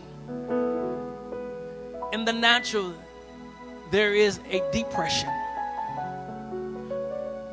[2.12, 2.94] In the natural,
[3.90, 5.30] there is a depression.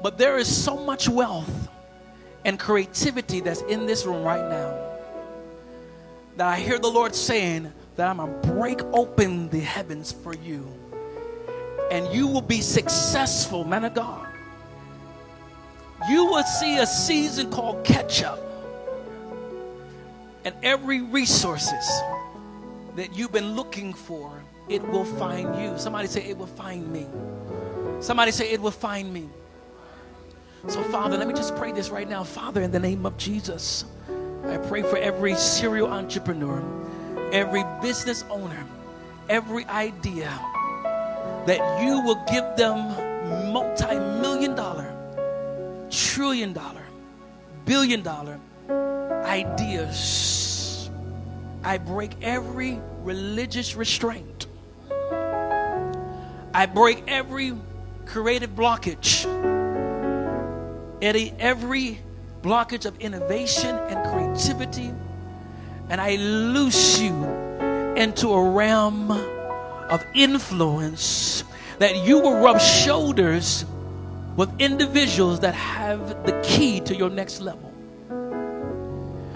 [0.01, 1.69] But there is so much wealth
[2.45, 4.82] and creativity that's in this room right now
[6.37, 10.33] that I hear the Lord saying that I'm going to break open the heavens for
[10.33, 10.67] you.
[11.91, 14.27] And you will be successful, man of God.
[16.09, 18.39] You will see a season called catch up.
[20.43, 22.01] And every resources
[22.95, 25.77] that you've been looking for, it will find you.
[25.77, 27.05] Somebody say it will find me.
[28.01, 29.29] Somebody say it will find me.
[30.67, 32.23] So, Father, let me just pray this right now.
[32.23, 33.85] Father, in the name of Jesus.
[34.45, 36.61] I pray for every serial entrepreneur,
[37.31, 38.65] every business owner,
[39.29, 40.29] every idea
[41.45, 44.93] that you will give them multi million dollar,
[45.89, 46.83] trillion dollar,
[47.65, 48.39] billion dollar
[49.23, 50.89] ideas.
[51.63, 54.47] I break every religious restraint.
[56.53, 57.53] I break every
[58.05, 59.23] creative blockage.
[61.01, 61.99] Eddie, every
[62.43, 64.91] blockage of innovation and creativity
[65.89, 67.13] and I loose you
[67.95, 71.43] into a realm of influence
[71.79, 73.65] that you will rub shoulders
[74.35, 77.71] with individuals that have the key to your next level.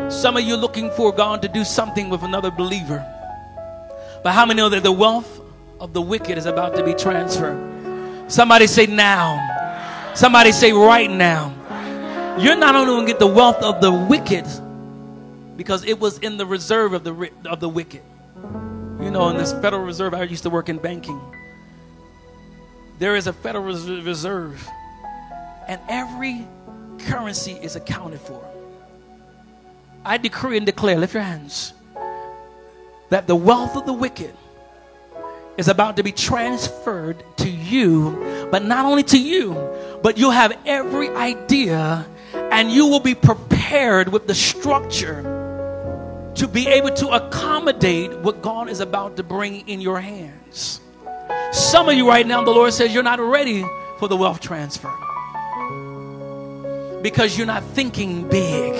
[0.09, 3.05] Some of you are looking for God to do something with another believer.
[4.23, 5.41] But how many know that the wealth
[5.79, 8.31] of the wicked is about to be transferred?
[8.31, 10.13] Somebody say now.
[10.15, 11.53] Somebody say right now.
[12.39, 14.45] You're not only going to get the wealth of the wicked
[15.57, 18.03] because it was in the reserve of the of the wicked.
[19.01, 21.19] You know, in this Federal Reserve, I used to work in banking.
[22.99, 24.67] There is a Federal Reserve,
[25.67, 26.45] and every
[26.99, 28.43] currency is accounted for.
[30.05, 31.73] I decree and declare, lift your hands,
[33.09, 34.33] that the wealth of the wicked
[35.57, 39.53] is about to be transferred to you, but not only to you,
[40.03, 42.05] but you'll have every idea
[42.51, 45.21] and you will be prepared with the structure
[46.35, 50.81] to be able to accommodate what God is about to bring in your hands.
[51.51, 53.65] Some of you right now, the Lord says you're not ready
[53.97, 54.93] for the wealth transfer
[57.01, 58.73] because you're not thinking big.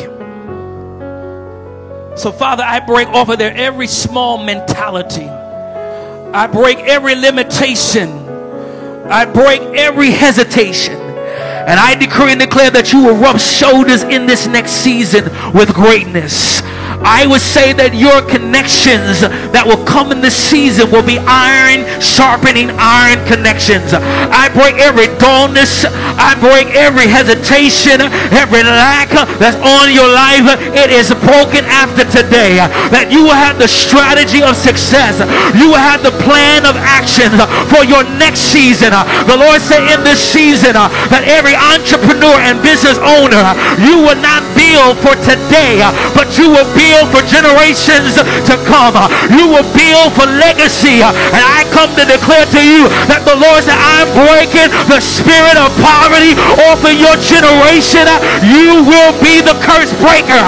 [2.17, 5.27] So, Father, I break off of there every small mentality.
[5.27, 8.09] I break every limitation.
[9.09, 11.06] I break every hesitation.
[11.67, 15.73] And I decree and declare that you will rub shoulders in this next season with
[15.73, 16.61] greatness.
[17.05, 19.21] I would say that your connections
[19.53, 23.93] that will come in this season will be iron sharpening iron connections.
[23.93, 25.85] I break every dullness.
[26.17, 28.01] I break every hesitation,
[28.33, 30.45] every lack that's on your life.
[30.73, 32.57] It is broken after today.
[32.89, 35.21] That you will have the strategy of success.
[35.53, 37.29] You will have the plan of action
[37.69, 38.95] for your next season.
[39.29, 44.41] The Lord said in this season that every entrepreneur and business owner, you will not
[44.57, 45.85] build for today,
[46.17, 48.95] but you will build build for generations to come.
[49.35, 51.03] You will build for legacy.
[51.03, 55.59] And I come to declare to you that the Lord said, I'm breaking the spirit
[55.59, 56.39] of poverty
[56.71, 58.07] off of your generation.
[58.47, 60.43] You will be the curse breaker.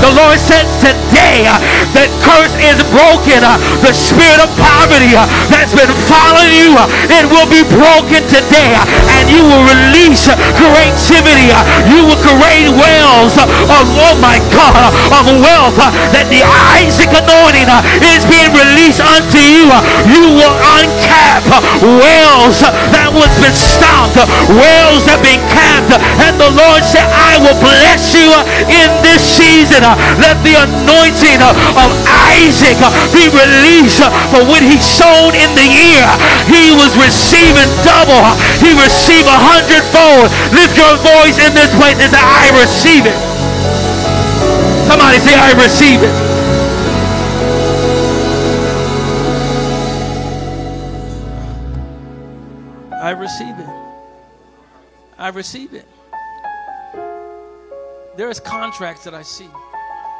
[0.00, 1.44] The Lord says today
[1.92, 3.44] that curse is broken.
[3.84, 5.12] The spirit of poverty
[5.52, 6.72] that's been following you,
[7.12, 8.72] it will be broken today.
[9.30, 11.50] You will release creativity.
[11.88, 15.78] You will create wells of, oh my God, of wealth
[16.12, 16.42] that the
[16.80, 17.70] Isaac anointing
[18.04, 19.70] is being released unto you.
[20.10, 21.46] You will uncap
[21.80, 22.60] wells
[22.92, 24.18] that was been stopped,
[24.50, 25.94] wells that been capped.
[26.24, 28.28] And the Lord said, I will bless you
[28.68, 29.82] in this season.
[30.20, 31.88] Let the anointing of
[32.34, 32.78] Isaac
[33.14, 34.02] be released.
[34.30, 36.06] For when he sown in the year,
[36.50, 38.24] he was receiving double.
[38.60, 40.26] He received a hundredfold.
[40.50, 43.18] Lift your voice in this place and say, I receive it.
[44.90, 46.34] Somebody say, I receive it.
[53.00, 53.68] I receive it.
[55.18, 55.86] I receive it.
[58.16, 59.48] There is contracts that I see.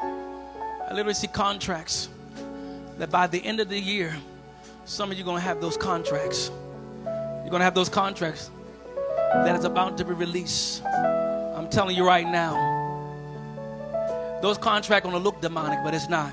[0.03, 2.09] I literally see contracts
[2.99, 4.15] that by the end of the year,
[4.85, 6.51] some of you are going to have those contracts.
[7.05, 8.51] You're going to have those contracts
[9.17, 10.85] that is about to be released.
[10.85, 12.73] I'm telling you right now,
[14.43, 16.33] those contracts gonna look demonic, but it's not.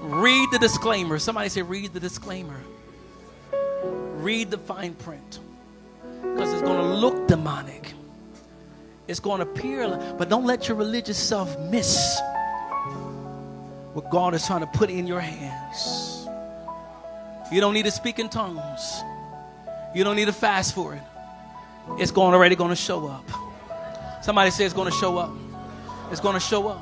[0.00, 1.18] Read the disclaimer.
[1.18, 2.60] Somebody say, read the disclaimer.
[4.16, 5.38] Read the fine print.
[6.22, 7.94] Because it's gonna look demonic.
[9.08, 12.20] It's gonna appear, but don't let your religious self miss
[13.92, 16.26] what God is trying to put in your hands.
[17.52, 19.02] You don't need to speak in tongues.
[19.94, 21.02] You don't need to fast for it.
[21.98, 23.28] It's going already going to show up.
[24.22, 25.30] Somebody say it's going to show up
[26.10, 26.80] It's going to show up.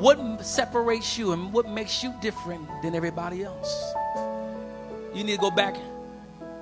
[0.00, 3.94] What separates you and what makes you different than everybody else?
[5.14, 5.76] You need to go back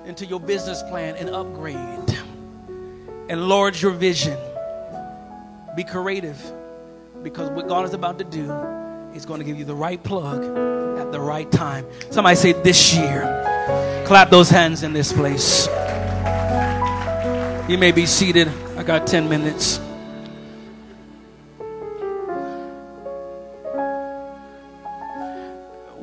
[0.05, 2.19] into your business plan and upgrade.
[3.29, 4.37] Enlarge your vision.
[5.75, 6.39] Be creative
[7.23, 8.51] because what God is about to do
[9.15, 10.43] is going to give you the right plug
[10.99, 11.85] at the right time.
[12.11, 13.23] Somebody say this year.
[14.05, 15.67] Clap those hands in this place.
[17.67, 18.47] You may be seated.
[18.77, 19.79] I got 10 minutes.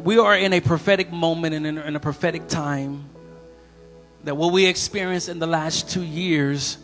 [0.02, 3.04] we are in a prophetic moment and in a prophetic time
[4.24, 6.78] that what we experienced in the last two years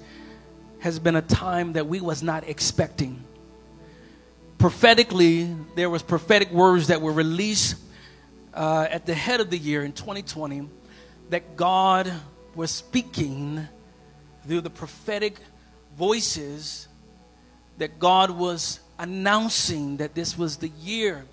[0.78, 3.20] has been a time that we was not expecting
[4.58, 7.74] prophetically there was prophetic words that were released
[8.54, 10.68] uh, at the head of the year in 2020
[11.30, 12.12] that god
[12.54, 13.66] was speaking
[14.48, 15.36] through the prophetic
[15.96, 16.88] voices
[17.78, 21.24] that god was announcing that this was the year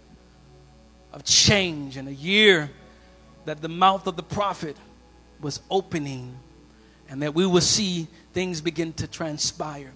[1.13, 2.69] of change and a year
[3.45, 4.75] that the mouth of the prophet
[5.41, 6.35] was opening
[7.09, 9.91] and that we will see things begin to transpire.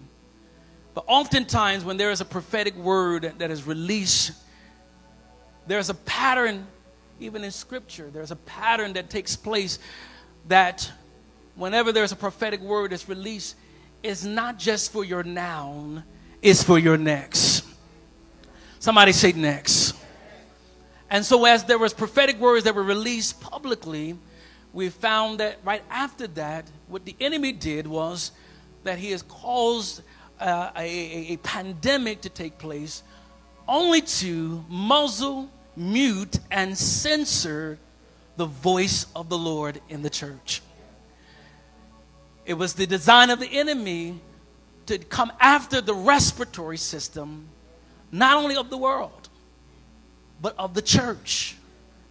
[0.94, 4.32] But oftentimes, when there is a prophetic word that is released,
[5.68, 6.66] there's a pattern,
[7.20, 9.80] even in scripture, there's a pattern that takes place
[10.48, 10.90] that
[11.60, 13.56] whenever there's a prophetic word that's released,
[14.02, 16.04] it's not just for your noun,
[16.42, 17.66] it's for your next.
[18.80, 19.94] Somebody say next.
[21.10, 24.16] And so, as there was prophetic words that were released publicly,
[24.74, 28.32] we found that right after that, what the enemy did was
[28.84, 30.02] that he has caused
[30.40, 33.04] uh, a, a, a pandemic to take place
[33.68, 37.78] only to muzzle, mute, and censor
[38.38, 40.62] the voice of the Lord in the church.
[42.50, 44.20] It was the design of the enemy
[44.88, 47.48] to come after the respiratory system,
[48.12, 49.30] not only of the world,
[50.42, 51.56] but of the church.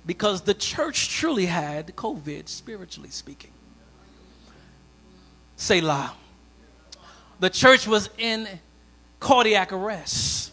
[0.07, 3.51] Because the church truly had COVID, spiritually speaking.
[5.57, 6.15] Selah.
[7.41, 8.47] The church was in
[9.19, 10.53] cardiac arrest.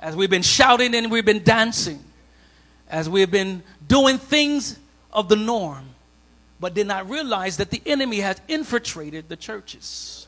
[0.00, 2.04] As we've been shouting and we've been dancing,
[2.88, 4.78] as we've been doing things
[5.12, 5.88] of the norm,
[6.58, 10.26] but did not realize that the enemy had infiltrated the churches.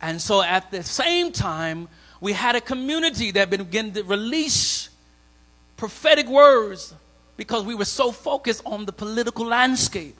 [0.00, 1.88] And so at the same time,
[2.20, 4.88] we had a community that began to release
[5.76, 6.94] prophetic words
[7.36, 10.16] because we were so focused on the political landscape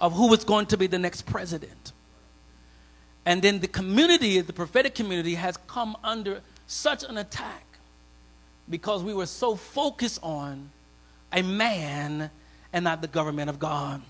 [0.00, 1.92] of who was going to be the next president.
[3.24, 7.64] And then the community, the prophetic community, has come under such an attack
[8.68, 10.70] because we were so focused on
[11.32, 12.30] a man
[12.72, 14.02] and not the government of God.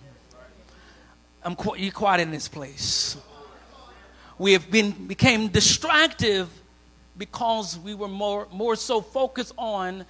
[1.44, 3.16] I'm qu- you quiet in this place.
[4.38, 6.48] We have been became distractive
[7.18, 10.04] because we were more more so focused on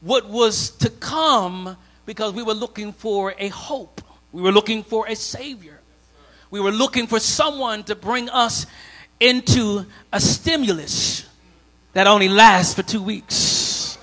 [0.00, 4.00] what was to come because we were looking for a hope.
[4.32, 5.80] We were looking for a savior.
[6.50, 8.66] We were looking for someone to bring us
[9.20, 11.26] into a stimulus
[11.92, 13.98] that only lasts for two weeks.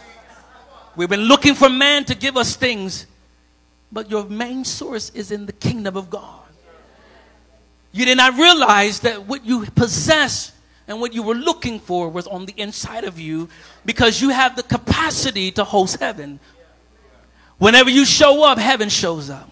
[0.96, 3.06] We've been looking for man to give us things,
[3.92, 6.41] but your main source is in the kingdom of God.
[7.92, 10.54] You did not realize that what you possess
[10.88, 13.50] and what you were looking for was on the inside of you
[13.86, 16.40] because you have the capacity to host heaven.
[17.58, 19.52] Whenever you show up, heaven shows up.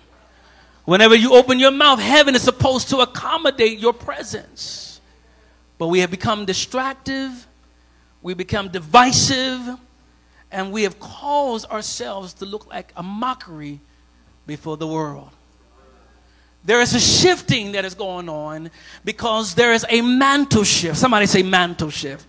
[0.85, 4.99] Whenever you open your mouth, heaven is supposed to accommodate your presence.
[5.77, 7.47] But we have become distractive,
[8.21, 9.77] we become divisive,
[10.51, 13.79] and we have caused ourselves to look like a mockery
[14.47, 15.29] before the world.
[16.63, 18.69] There is a shifting that is going on
[19.05, 20.97] because there is a mantle shift.
[20.97, 22.25] Somebody say mantle shift.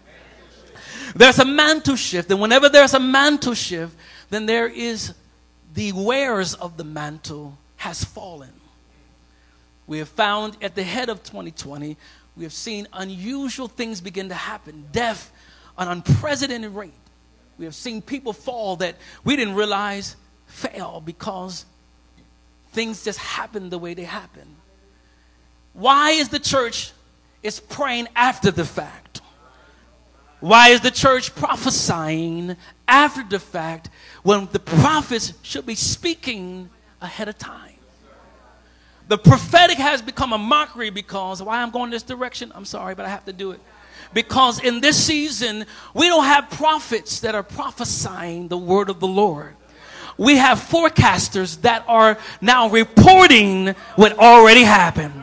[1.14, 3.96] There's a mantle shift, and whenever there's a mantle shift,
[4.30, 5.12] then there is
[5.74, 8.52] the wares of the mantle has fallen.
[9.86, 11.96] We have found at the head of 2020,
[12.36, 15.32] we have seen unusual things begin to happen, death,
[15.76, 16.92] an unprecedented rate.
[17.58, 20.16] We have seen people fall that we didn't realize
[20.46, 21.64] fell because
[22.72, 24.56] things just happen the way they happen.
[25.72, 26.92] Why is the church
[27.42, 29.20] is praying after the fact?
[30.40, 32.56] Why is the church prophesying
[32.88, 33.90] after the fact
[34.22, 37.74] when the prophets should be speaking ahead of time?
[39.08, 42.52] The prophetic has become a mockery because why I'm going this direction?
[42.54, 43.60] I'm sorry, but I have to do it.
[44.14, 49.06] Because in this season, we don't have prophets that are prophesying the word of the
[49.06, 49.56] Lord
[50.20, 55.14] we have forecasters that are now reporting what already happened.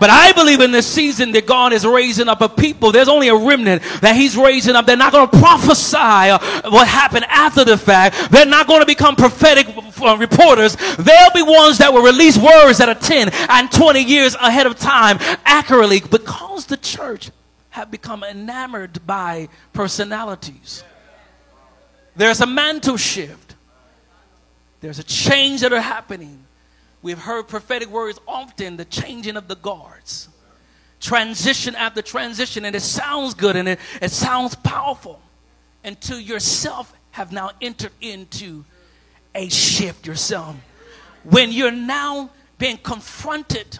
[0.00, 2.90] But I believe in this season that God is raising up a people.
[2.90, 4.86] There's only a remnant that He's raising up.
[4.86, 8.32] They're not going to prophesy what happened after the fact.
[8.32, 9.68] They're not going to become prophetic
[10.02, 10.74] uh, reporters.
[10.96, 14.76] They'll be ones that will release words that are 10 and 20 years ahead of
[14.76, 17.30] time accurately because the church
[17.70, 20.82] have become enamored by personalities.
[22.16, 23.43] There's a mantle shift.
[24.84, 26.44] There's a change that are happening.
[27.00, 30.28] We've heard prophetic words often, the changing of the guards.
[31.00, 35.22] Transition after transition, and it sounds good and it, it sounds powerful
[35.84, 38.66] until yourself have now entered into
[39.34, 40.54] a shift yourself.
[41.22, 42.28] When you're now
[42.58, 43.78] being confronted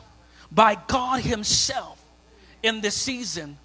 [0.51, 2.03] by God Himself
[2.63, 3.59] in this season,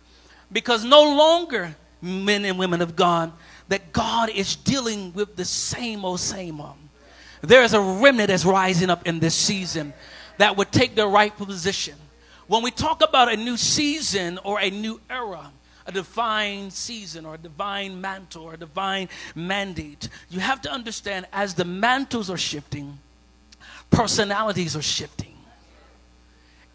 [0.52, 3.32] because no longer, men and women of God,
[3.70, 6.76] that God is dealing with the same old, same old.
[7.42, 9.94] There is a remnant that's rising up in this season
[10.38, 11.96] that would take their rightful position.
[12.48, 15.52] When we talk about a new season or a new era,
[15.86, 21.28] a divine season or a divine mantle or a divine mandate, you have to understand
[21.32, 22.98] as the mantles are shifting,
[23.92, 25.36] personalities are shifting.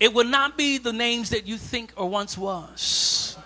[0.01, 3.39] It will not be the names that you think or once was.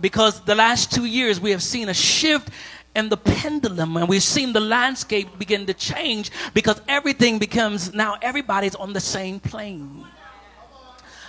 [0.00, 2.50] Because the last two years we have seen a shift
[2.98, 8.16] in the pendulum and we've seen the landscape begin to change because everything becomes now
[8.20, 10.04] everybody's on the same plane.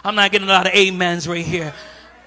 [0.03, 1.73] I'm not getting a lot of amens right here.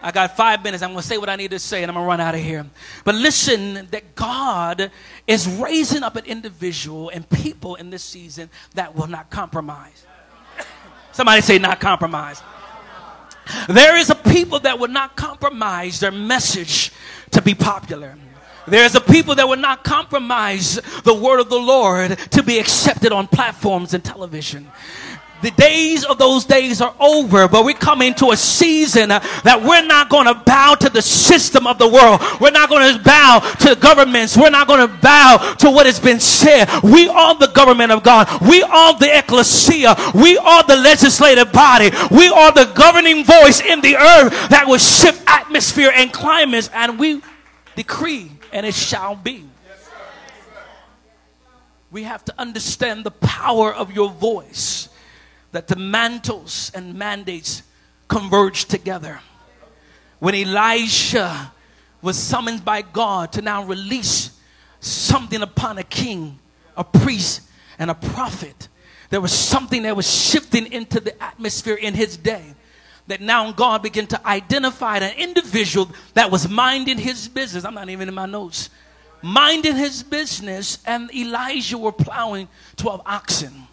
[0.00, 0.82] I got five minutes.
[0.82, 2.34] I'm going to say what I need to say and I'm going to run out
[2.34, 2.66] of here.
[3.04, 4.90] But listen, that God
[5.26, 10.06] is raising up an individual and people in this season that will not compromise.
[11.12, 12.42] Somebody say, not compromise.
[13.68, 16.92] There is a people that will not compromise their message
[17.32, 18.16] to be popular.
[18.66, 23.12] There's a people that will not compromise the word of the Lord to be accepted
[23.12, 24.70] on platforms and television.
[25.42, 29.84] The days of those days are over, but we're coming to a season that we're
[29.84, 32.20] not going to bow to the system of the world.
[32.40, 34.36] We're not going to bow to governments.
[34.36, 36.68] We're not going to bow to what has been said.
[36.84, 38.28] We are the government of God.
[38.48, 39.96] We are the ecclesia.
[40.14, 41.90] We are the legislative body.
[42.12, 47.00] We are the governing voice in the earth that will shift atmosphere and climates, and
[47.00, 47.20] we
[47.74, 49.44] decree, and it shall be.
[51.90, 54.88] We have to understand the power of your voice
[55.52, 57.62] that the mantles and mandates
[58.08, 59.20] converge together.
[60.18, 61.52] When Elisha
[62.00, 64.30] was summoned by God to now release
[64.80, 66.38] something upon a king,
[66.76, 67.42] a priest,
[67.78, 68.68] and a prophet,
[69.10, 72.54] there was something that was shifting into the atmosphere in his day.
[73.08, 77.64] That now God began to identify an individual that was minding his business.
[77.64, 78.70] I'm not even in my notes.
[79.22, 83.66] Minding his business, and Elijah were plowing 12 oxen.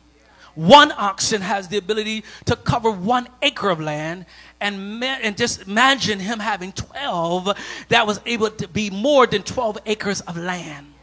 [0.56, 4.26] One oxen has the ability to cover one acre of land.
[4.60, 7.58] And, ma- and just imagine him having 12
[7.88, 10.94] that was able to be more than 12 acres of land.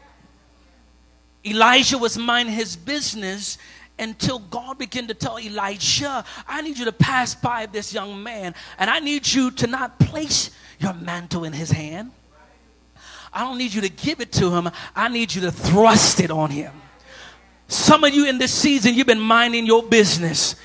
[1.43, 3.57] Elijah was minding his business
[3.99, 8.55] until God began to tell Elijah, I need you to pass by this young man
[8.77, 12.11] and I need you to not place your mantle in his hand.
[13.33, 16.31] I don't need you to give it to him, I need you to thrust it
[16.31, 16.73] on him.
[17.67, 20.55] Some of you in this season, you've been minding your business.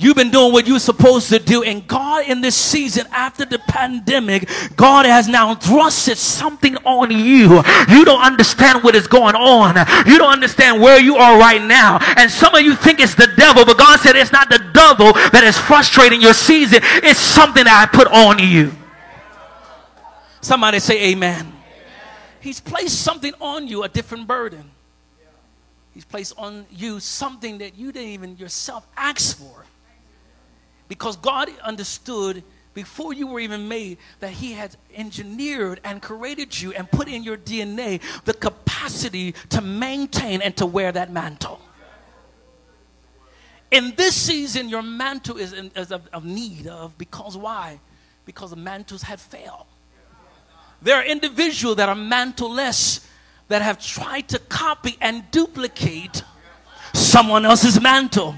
[0.00, 1.62] You've been doing what you're supposed to do.
[1.62, 7.62] And God, in this season, after the pandemic, God has now thrusted something on you.
[7.88, 9.76] You don't understand what is going on.
[10.06, 11.98] You don't understand where you are right now.
[12.16, 15.12] And some of you think it's the devil, but God said it's not the devil
[15.12, 16.80] that is frustrating your season.
[16.82, 18.72] It's something that I put on you.
[20.40, 21.52] Somebody say amen.
[22.40, 24.70] He's placed something on you, a different burden.
[25.92, 29.66] He's placed on you something that you didn't even yourself ask for.
[30.90, 32.42] Because God understood
[32.74, 37.22] before you were even made that He had engineered and created you and put in
[37.22, 41.60] your DNA the capacity to maintain and to wear that mantle.
[43.70, 47.78] In this season, your mantle is, in, is of, of need of because why?
[48.26, 49.66] Because the mantles had failed.
[50.82, 53.06] There are individuals that are mantleless
[53.46, 56.24] that have tried to copy and duplicate
[56.94, 58.34] someone else's mantle.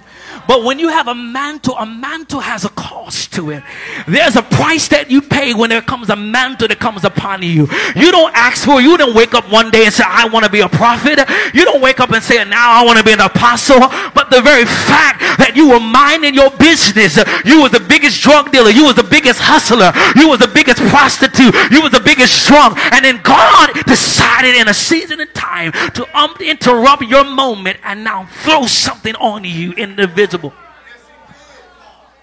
[0.47, 3.63] But when you have a mantle, a mantle has a cost to it.
[4.07, 7.69] There's a price that you pay when there comes a mantle that comes upon you.
[7.97, 10.51] You don't ask for, you don't wake up one day and say, I want to
[10.51, 11.19] be a prophet.
[11.55, 13.81] You don't wake up and say, now I want to be an apostle.
[14.15, 18.53] But the very fact that you were minding your business, you was the biggest drug
[18.53, 22.49] dealer, you was the biggest hustler, you was the biggest prostitute, you was the biggest
[22.49, 22.81] drunk.
[22.97, 28.03] And then God decided in a season of time to um, interrupt your moment and
[28.03, 30.62] now throw something on you individually visible.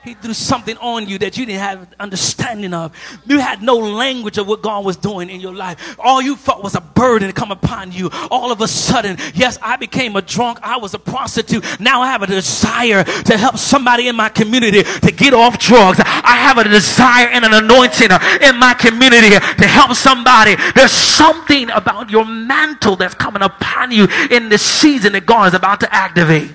[0.02, 2.96] He threw something on you that you didn't have understanding of.
[3.26, 5.98] You had no language of what God was doing in your life.
[6.00, 8.10] All you felt was a burden come upon you.
[8.32, 10.60] All of a sudden, yes, I became a drunk.
[10.64, 11.66] I was a prostitute.
[11.82, 16.00] Now I have a desire to help somebody in my community to get off drugs.
[16.00, 18.10] I have a desire and an anointing
[18.42, 20.56] in my community to help somebody.
[20.76, 25.54] There's something about your mantle that's coming upon you in this season that God is
[25.56, 26.52] about to activate.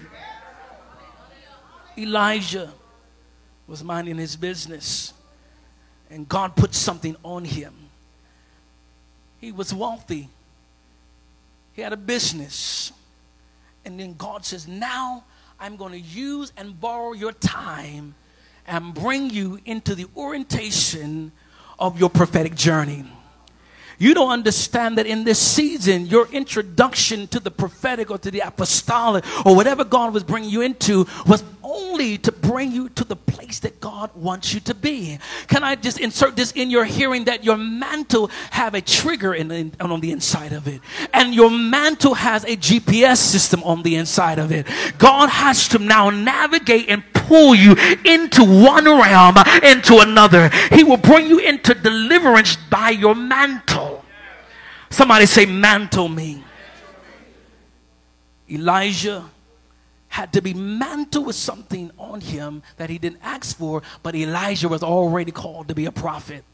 [1.99, 2.72] Elijah
[3.66, 5.12] was minding his business,
[6.10, 7.74] and God put something on him.
[9.40, 10.28] He was wealthy,
[11.74, 12.92] he had a business.
[13.86, 15.24] And then God says, Now
[15.60, 18.14] I'm going to use and borrow your time
[18.66, 21.32] and bring you into the orientation
[21.78, 23.04] of your prophetic journey.
[23.99, 28.40] You don't understand that in this season, your introduction to the prophetic or to the
[28.40, 33.16] apostolic or whatever God was bringing you into was only to bring you to the
[33.16, 35.18] place that God wants you to be.
[35.49, 39.51] Can I just insert this in your hearing that your mantle have a trigger in,
[39.51, 40.80] in, on the inside of it,
[41.12, 44.66] and your mantle has a GPS system on the inside of it.
[44.99, 50.50] God has to now navigate and pull you into one realm, into another.
[50.72, 54.04] He will bring you into deliverance by your mantle.
[54.90, 56.44] Somebody say, mantle me.
[58.50, 59.24] Elijah
[60.08, 64.68] had to be mantled with something on him that he didn't ask for, but Elijah
[64.68, 66.44] was already called to be a prophet.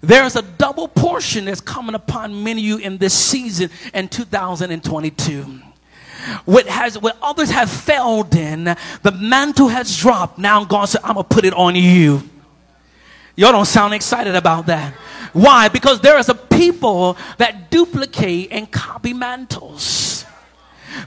[0.00, 5.63] There's a double portion that's coming upon many of you in this season in 2022
[6.44, 10.38] what has what others have failed in, the mantle has dropped.
[10.38, 12.22] Now God said, I'm gonna put it on you.
[13.36, 14.94] Y'all don't sound excited about that.
[15.32, 15.68] Why?
[15.68, 20.23] Because there is a people that duplicate and copy mantles.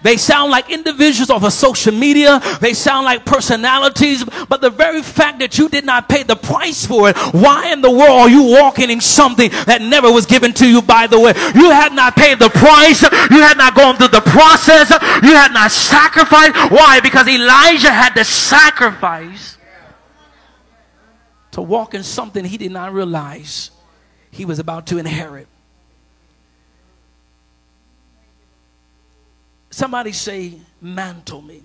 [0.02, 2.42] They sound like individuals off of social media.
[2.62, 4.24] They sound like personalities.
[4.24, 7.82] But the very fact that you did not pay the price for it, why in
[7.82, 11.20] the world are you walking in something that never was given to you, by the
[11.20, 11.34] way?
[11.56, 13.02] You had not paid the price.
[13.04, 14.90] You had not gone through the process.
[15.24, 16.72] You had not sacrificed.
[16.72, 17.00] Why?
[17.00, 19.58] Because Elijah had to sacrifice
[21.52, 23.72] to walk in something he did not realize
[24.30, 25.48] he was about to inherit.
[29.78, 31.62] Somebody say, mantle me.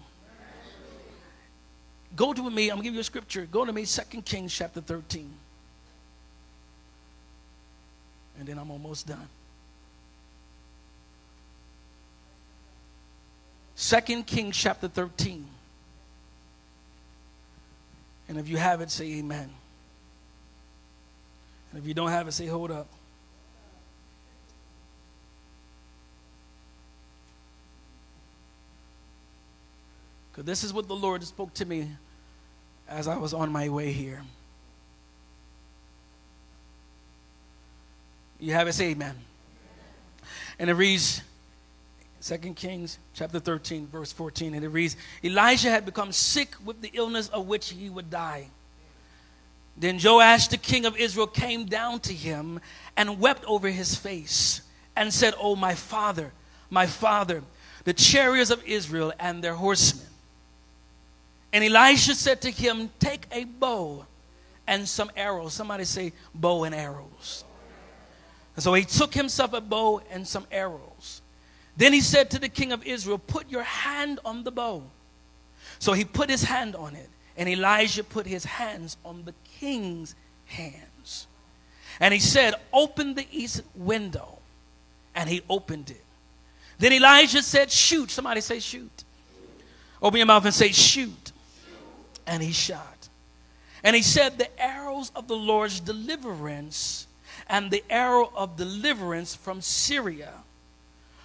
[2.15, 3.47] Go to me, I'm gonna give you a scripture.
[3.51, 5.33] Go to me, Second Kings chapter 13.
[8.39, 9.27] And then I'm almost done.
[13.77, 15.47] Second Kings chapter 13.
[18.29, 19.49] And if you have it, say amen.
[21.71, 22.89] And if you don't have it, say hold up.
[30.33, 31.89] Because this is what the Lord spoke to me
[32.89, 34.23] as I was on my way here.
[38.41, 39.15] You have it, say amen.
[40.59, 41.23] And it reads,
[42.23, 46.91] 2 Kings chapter 13, verse 14, and it reads, Elijah had become sick with the
[46.95, 48.47] illness of which he would die.
[49.77, 52.61] Then Joash, the king of Israel, came down to him
[52.97, 54.63] and wept over his face
[54.97, 56.33] and said, Oh, my father,
[56.71, 57.43] my father,
[57.85, 60.07] the chariots of Israel and their horsemen.
[61.53, 64.07] And Elisha said to him, Take a bow
[64.67, 65.55] and some arrows.
[65.55, 67.45] Somebody say, bow and arrows.
[68.57, 71.21] And so he took himself a bow and some arrows.
[71.77, 74.83] Then he said to the king of Israel, Put your hand on the bow.
[75.79, 80.15] So he put his hand on it, and Elijah put his hands on the king's
[80.47, 81.27] hands.
[81.99, 84.39] And he said, Open the east window.
[85.15, 86.05] And he opened it.
[86.79, 88.11] Then Elijah said, Shoot.
[88.11, 89.05] Somebody say, Shoot.
[90.01, 91.22] Open your mouth and say, Shoot
[92.27, 93.09] and he shot.
[93.85, 97.07] And he said, The arrows of the Lord's deliverance
[97.49, 100.33] and the arrow of deliverance from Syria.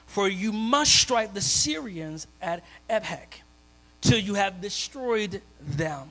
[0.08, 3.42] For you must strike the Syrians at Aphek
[4.02, 6.08] till you have destroyed them.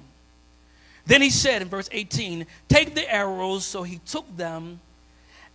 [1.07, 3.65] Then he said in verse 18, Take the arrows.
[3.65, 4.81] So he took them,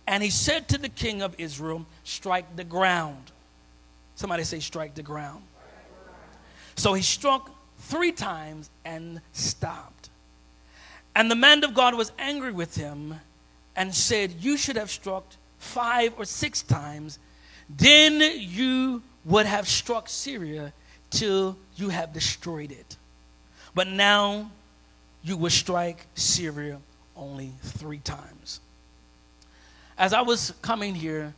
[0.06, 3.30] and he said to the king of Israel, Strike the ground.
[4.16, 5.42] Somebody say, Strike the ground.
[6.74, 7.50] So he struck
[7.82, 10.08] three times and stopped.
[11.14, 13.14] And the man of God was angry with him
[13.76, 15.24] and said, You should have struck
[15.58, 17.18] five or six times,
[17.68, 20.72] then you would have struck Syria
[21.10, 22.96] till you have destroyed it.
[23.74, 24.50] But now
[25.22, 26.78] you will strike Syria
[27.16, 28.60] only three times.
[29.98, 31.34] As I was coming here,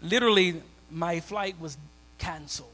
[0.00, 1.76] literally my flight was
[2.18, 2.68] canceled.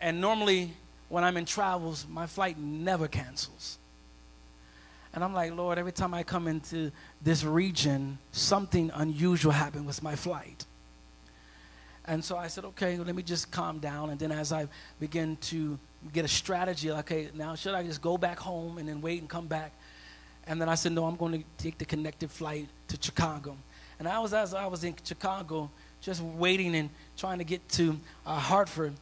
[0.00, 0.72] And normally
[1.08, 3.78] when I'm in travels, my flight never cancels.
[5.14, 6.90] And I'm like, Lord, every time I come into
[7.22, 10.66] this region, something unusual happened with my flight.
[12.04, 14.10] And so I said, okay, let me just calm down.
[14.10, 14.68] And then as I
[15.00, 15.78] begin to
[16.12, 19.28] get a strategy, okay, now should I just go back home and then wait and
[19.28, 19.72] come back?
[20.46, 23.56] And then I said, no, I'm going to take the connected flight to Chicago.
[23.98, 27.98] And I was, as I was in Chicago, just waiting and trying to get to
[28.24, 28.92] uh, Hartford,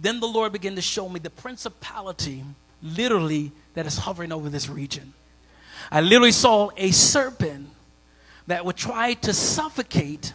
[0.00, 2.44] then the Lord began to show me the principality,
[2.82, 5.14] literally, that is hovering over this region.
[5.90, 7.68] I literally saw a serpent
[8.46, 10.32] that would try to suffocate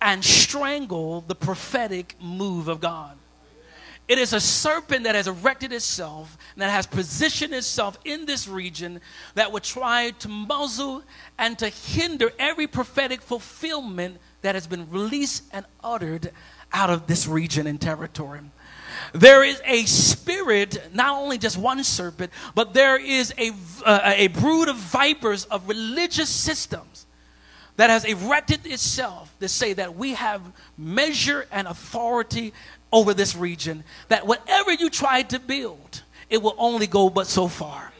[0.00, 3.16] and strangle the prophetic move of God.
[4.06, 9.00] It is a serpent that has erected itself, that has positioned itself in this region
[9.34, 11.02] that would try to muzzle
[11.38, 16.32] and to hinder every prophetic fulfillment that has been released and uttered
[16.70, 18.40] out of this region and territory.
[19.12, 23.52] There is a spirit, not only just one serpent, but there is a,
[23.84, 27.06] uh, a brood of vipers of religious systems
[27.76, 30.40] that has erected itself to say that we have
[30.78, 32.52] measure and authority
[32.92, 37.48] over this region that whatever you try to build, it will only go but so
[37.48, 37.92] far.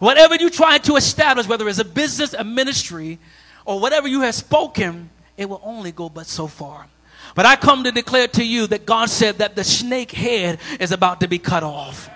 [0.00, 3.18] Whatever you try to establish, whether it's a business, a ministry,
[3.64, 6.86] or whatever you have spoken, it will only go but so far.
[7.34, 10.92] But I come to declare to you that God said that the snake head is
[10.92, 12.08] about to be cut off.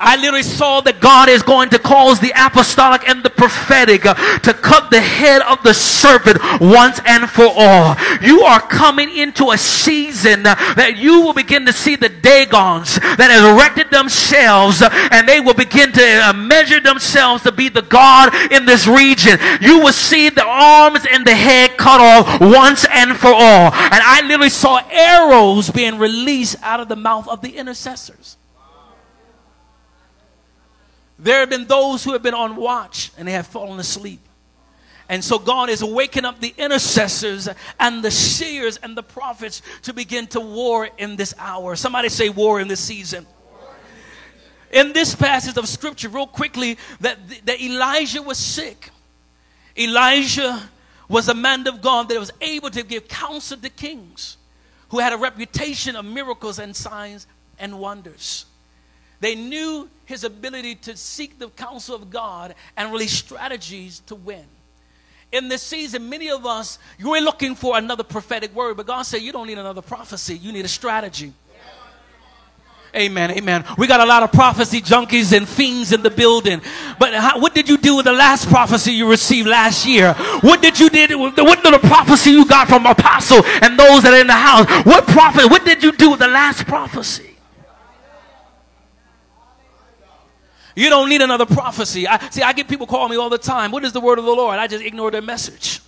[0.00, 4.14] I literally saw that God is going to cause the apostolic and the prophetic uh,
[4.40, 7.96] to cut the head of the serpent once and for all.
[8.22, 12.96] You are coming into a season uh, that you will begin to see the Dagons
[12.96, 17.82] that have erected themselves uh, and they will begin to measure themselves to be the
[17.82, 19.38] God in this region.
[19.60, 23.68] You will see the arms and the head cut off once and for all.
[23.68, 28.39] And I literally saw arrows being released out of the mouth of the intercessors.
[31.20, 34.20] There have been those who have been on watch and they have fallen asleep.
[35.08, 37.48] And so God is waking up the intercessors
[37.78, 41.76] and the seers and the prophets to begin to war in this hour.
[41.76, 43.26] Somebody say war in this season.
[44.72, 48.90] In this passage of scripture, real quickly, that, that Elijah was sick.
[49.76, 50.62] Elijah
[51.08, 54.36] was a man of God that was able to give counsel to kings
[54.90, 57.26] who had a reputation of miracles and signs
[57.58, 58.46] and wonders.
[59.18, 64.44] They knew his ability to seek the counsel of God and release strategies to win.
[65.30, 69.22] In this season, many of us, you're looking for another prophetic word, but God said
[69.22, 71.32] you don't need another prophecy, you need a strategy.
[72.92, 73.64] Amen, amen.
[73.78, 76.60] We got a lot of prophecy junkies and fiends in the building.
[76.98, 80.14] But how, what did you do with the last prophecy you received last year?
[80.40, 81.10] What did you did?
[81.10, 84.66] With what the prophecy you got from apostle and those that are in the house?
[84.84, 85.46] What prophet?
[85.46, 87.29] What did you do with the last prophecy?
[90.76, 92.06] You don't need another prophecy.
[92.06, 93.70] I, see, I get people calling me all the time.
[93.70, 94.58] What is the word of the Lord?
[94.58, 95.80] I just ignore their message.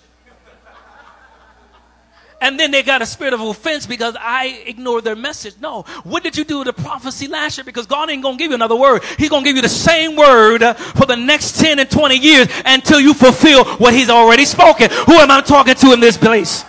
[2.43, 5.55] And then they got a spirit of offense because I ignored their message.
[5.61, 5.83] No.
[6.03, 7.64] What did you do the prophecy last year?
[7.64, 9.05] Because God ain't going to give you another word.
[9.16, 12.49] He's going to give you the same word for the next 10 and 20 years
[12.64, 14.91] until you fulfill what He's already spoken.
[14.91, 16.64] Who am I talking to in this place?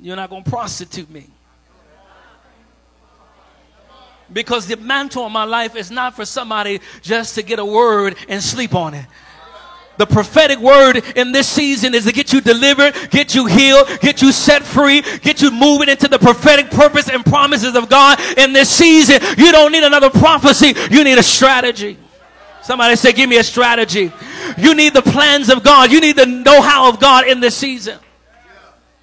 [0.00, 1.28] You're not going to prostitute me.
[4.32, 8.16] Because the mantle on my life is not for somebody just to get a word
[8.28, 9.06] and sleep on it.
[9.98, 14.20] The prophetic word in this season is to get you delivered, get you healed, get
[14.20, 18.52] you set free, get you moving into the prophetic purpose and promises of God in
[18.52, 19.20] this season.
[19.38, 21.98] You don't need another prophecy, you need a strategy.
[22.62, 24.12] Somebody say, Give me a strategy.
[24.58, 27.56] You need the plans of God, you need the know how of God in this
[27.56, 27.98] season.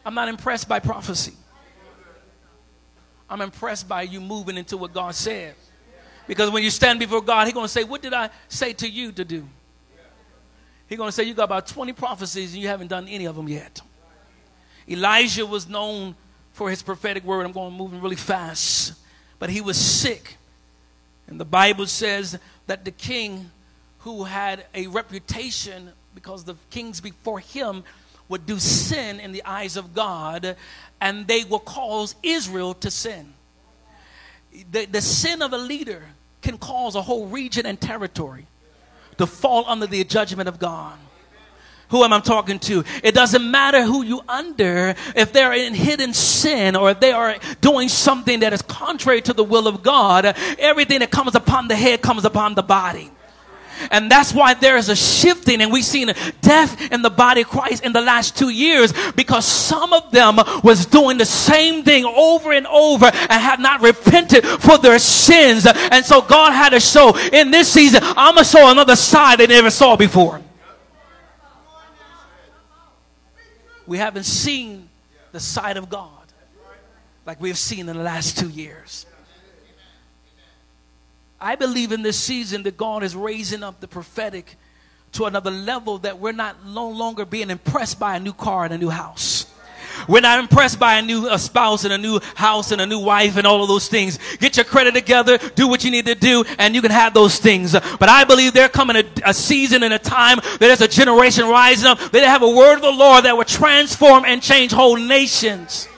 [0.06, 1.34] I'm not impressed by prophecy.
[3.34, 5.56] I'm impressed by you moving into what God said.
[6.28, 8.88] Because when you stand before God, He's going to say, What did I say to
[8.88, 9.44] you to do?
[10.88, 13.36] He's going to say, You got about 20 prophecies and you haven't done any of
[13.36, 13.82] them yet.
[14.88, 16.14] Elijah was known
[16.52, 17.44] for his prophetic word.
[17.44, 18.94] I'm going moving really fast.
[19.40, 20.38] But he was sick.
[21.26, 23.50] And the Bible says that the king
[24.00, 27.84] who had a reputation because the kings before him
[28.30, 30.56] would do sin in the eyes of God,
[31.04, 33.34] and they will cause Israel to sin.
[34.72, 36.02] The, the sin of a leader
[36.42, 38.48] can cause a whole region and territory
[39.18, 40.98] to fall under the judgment of God.
[41.90, 42.86] Who am I talking to?
[43.04, 47.36] It doesn't matter who you under, if they're in hidden sin or if they are
[47.60, 50.26] doing something that is contrary to the will of God,
[50.58, 53.12] everything that comes upon the head comes upon the body.
[53.92, 56.12] And that's why there is a shifting, and we've seen
[56.42, 60.38] death in the body of Christ in the last two years because some of them
[60.64, 65.66] was doing the same thing over and over and had not repented for their sins.
[65.66, 69.48] And so God had to show in this season, I'm gonna show another side they
[69.48, 70.42] never saw before.
[73.86, 74.88] We haven't seen
[75.32, 76.10] the side of God
[77.26, 79.06] like we've seen in the last two years.
[81.44, 84.56] I believe in this season that God is raising up the prophetic
[85.12, 88.74] to another level that we're not no longer being impressed by a new car and
[88.74, 89.48] a new house.
[90.08, 93.00] We're not impressed by a new a spouse and a new house and a new
[93.00, 94.18] wife and all of those things.
[94.40, 97.38] Get your credit together, do what you need to do, and you can have those
[97.40, 97.74] things.
[97.74, 101.50] But I believe there coming a, a season and a time that there's a generation
[101.50, 104.96] rising up that have a word of the Lord that will transform and change whole
[104.96, 105.90] nations.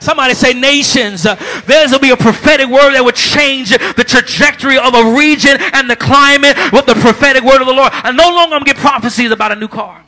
[0.00, 1.22] Somebody say nations.
[1.22, 5.88] There's will be a prophetic word that would change the trajectory of a region and
[5.88, 7.92] the climate with the prophetic word of the Lord.
[7.92, 10.02] And no longer I'm get prophecies about a new car.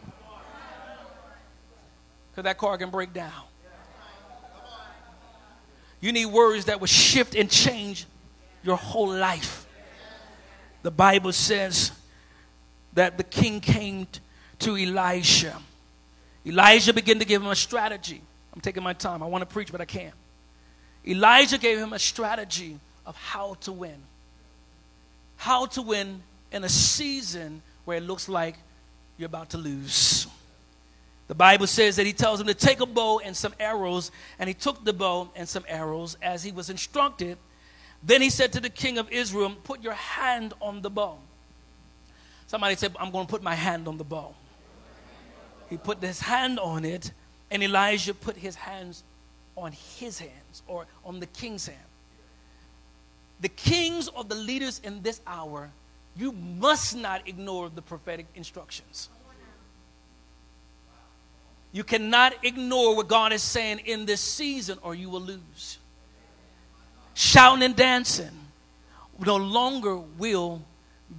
[2.30, 3.30] Because that car can break down.
[6.00, 8.06] You need words that will shift and change
[8.64, 9.66] your whole life.
[10.82, 11.92] The Bible says
[12.94, 14.06] that the king came
[14.60, 15.60] to Elisha.
[16.46, 18.22] Elijah began to give him a strategy.
[18.52, 19.22] I'm taking my time.
[19.22, 20.14] I want to preach, but I can't.
[21.06, 23.96] Elijah gave him a strategy of how to win.
[25.36, 26.22] How to win
[26.52, 28.56] in a season where it looks like
[29.18, 30.26] you're about to lose.
[31.28, 34.48] The Bible says that he tells him to take a bow and some arrows, and
[34.48, 37.38] he took the bow and some arrows as he was instructed.
[38.02, 41.18] Then he said to the king of Israel, Put your hand on the bow.
[42.46, 44.34] Somebody said, I'm going to put my hand on the bow.
[45.70, 47.12] He put his hand on it,
[47.52, 49.04] and Elijah put his hands
[49.56, 51.78] on his hands or on the king's hand.
[53.40, 55.70] The kings or the leaders in this hour,
[56.16, 59.10] you must not ignore the prophetic instructions.
[61.72, 65.78] You cannot ignore what God is saying in this season, or you will lose.
[67.14, 68.30] Shouting and dancing
[69.18, 70.62] no longer will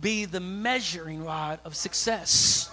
[0.02, 2.72] be the measuring rod of success.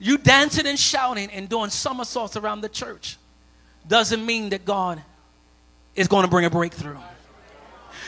[0.00, 3.18] You dancing and shouting and doing somersaults around the church
[3.86, 5.02] doesn't mean that God
[5.94, 6.96] is going to bring a breakthrough.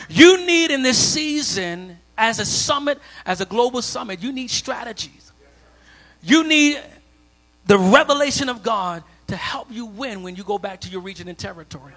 [0.09, 5.33] You need in this season, as a summit, as a global summit, you need strategies.
[6.23, 6.81] You need
[7.67, 11.29] the revelation of God to help you win when you go back to your region
[11.29, 11.93] and territory.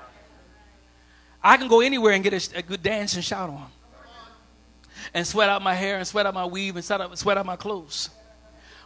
[1.41, 3.67] I can go anywhere and get a, a good dance and shout on
[5.13, 7.45] and sweat out my hair and sweat out my weave and sweat out, sweat out
[7.45, 8.09] my clothes.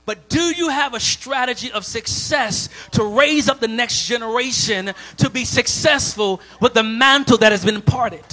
[0.10, 5.30] But do you have a strategy of success to raise up the next generation to
[5.30, 8.26] be successful with the mantle that has been imparted?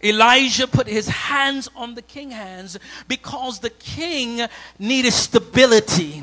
[0.00, 2.78] Elijah put his hands on the king's hands
[3.08, 4.46] because the king
[4.78, 6.22] needed stability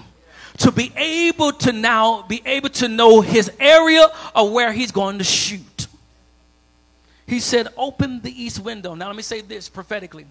[0.59, 5.17] to be able to now be able to know his area of where he's going
[5.17, 5.87] to shoot.
[7.27, 8.95] He said, Open the east window.
[8.95, 10.27] Now, let me say this prophetically.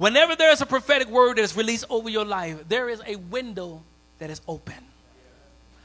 [0.00, 3.16] Whenever there is a prophetic word that is released over your life, there is a
[3.16, 3.82] window
[4.18, 4.82] that is open.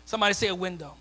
[0.06, 0.94] Somebody say a window.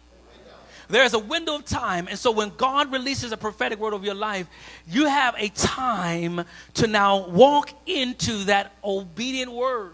[0.89, 2.09] There is a window of time.
[2.09, 4.49] And so when God releases a prophetic word over your life,
[4.89, 6.45] you have a time
[6.75, 9.93] to now walk into that obedient word,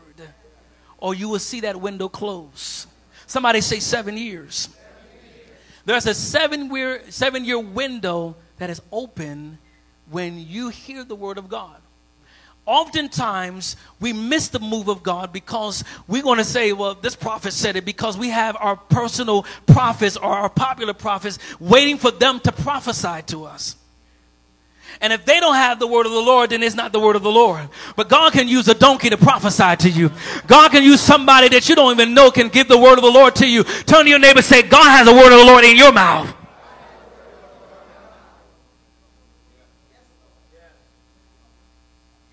[0.97, 2.87] or you will see that window close.
[3.27, 4.71] Somebody say seven years.
[5.85, 9.59] There's a seven year, seven year window that is open
[10.11, 11.77] when you hear the word of God.
[12.67, 17.53] Oftentimes, we miss the move of God because we're going to say, well, this prophet
[17.53, 22.39] said it because we have our personal prophets or our popular prophets waiting for them
[22.41, 23.77] to prophesy to us.
[25.01, 27.17] And if they don't have the word of the Lord, then it's not the word
[27.17, 27.69] of the Lord.
[27.97, 30.11] But God can use a donkey to prophesy to you.
[30.47, 33.11] God can use somebody that you don't even know can give the word of the
[33.11, 33.65] Lord to you.
[33.65, 36.35] Turn to your neighbor say, God has a word of the Lord in your mouth.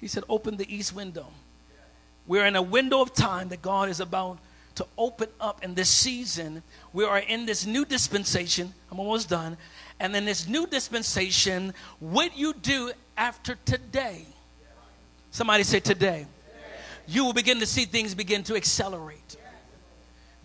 [0.07, 1.25] He said, Open the east window.
[2.27, 4.37] We're in a window of time that God is about
[4.75, 6.63] to open up in this season.
[6.93, 8.73] We are in this new dispensation.
[8.89, 9.57] I'm almost done.
[9.99, 14.25] And in this new dispensation, what you do after today.
[15.31, 16.25] Somebody say today.
[17.05, 19.35] You will begin to see things begin to accelerate.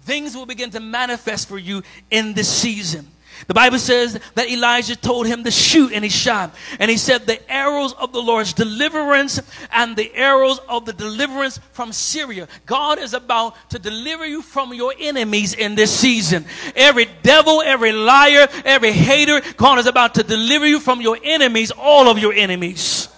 [0.00, 3.06] Things will begin to manifest for you in this season.
[3.46, 6.54] The Bible says that Elijah told him to shoot and he shot.
[6.78, 9.40] And he said, The arrows of the Lord's deliverance
[9.72, 12.48] and the arrows of the deliverance from Syria.
[12.66, 16.44] God is about to deliver you from your enemies in this season.
[16.76, 21.72] Every devil, every liar, every hater, God is about to deliver you from your enemies,
[21.72, 23.08] all of your enemies.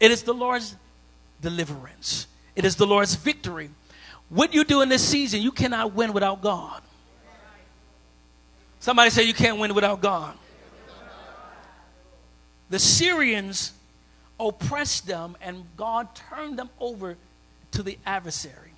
[0.00, 0.76] It is the Lord's
[1.40, 3.70] deliverance, it is the Lord's victory.
[4.28, 6.82] What you do in this season, you cannot win without God.
[8.84, 10.36] Somebody say you can't win without God.
[12.68, 13.72] The Syrians
[14.38, 17.16] oppressed them, and God turned them over
[17.70, 18.72] to the adversary,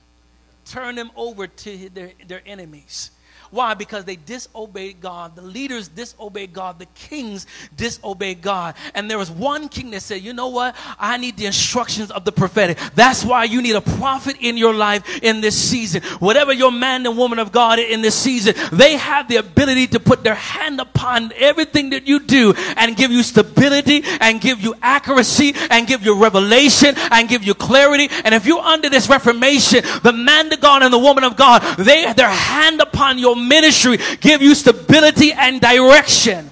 [0.64, 3.10] turned them over to their, their enemies.
[3.50, 3.74] Why?
[3.74, 5.36] Because they disobeyed God.
[5.36, 6.78] The leaders disobeyed God.
[6.78, 7.46] The kings
[7.76, 8.74] disobeyed God.
[8.94, 10.76] And there was one king that said, You know what?
[10.98, 12.78] I need the instructions of the prophetic.
[12.94, 16.02] That's why you need a prophet in your life in this season.
[16.18, 20.00] Whatever your man and woman of God in this season, they have the ability to
[20.00, 24.74] put their hand upon everything that you do and give you stability and give you
[24.82, 28.08] accuracy and give you revelation and give you clarity.
[28.24, 31.62] And if you're under this reformation, the man of God and the woman of God,
[31.78, 36.50] they their hand upon your your ministry, give you stability and direction.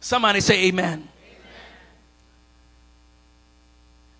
[0.00, 1.08] Somebody say amen.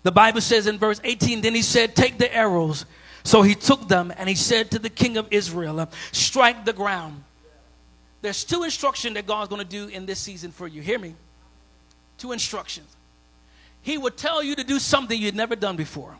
[0.03, 2.85] The Bible says in verse 18, then he said, Take the arrows.
[3.23, 7.23] So he took them and he said to the king of Israel, Strike the ground.
[8.21, 10.81] There's two instructions that God's going to do in this season for you.
[10.81, 11.15] Hear me.
[12.17, 12.87] Two instructions.
[13.81, 16.15] He would tell you to do something you'd never done before.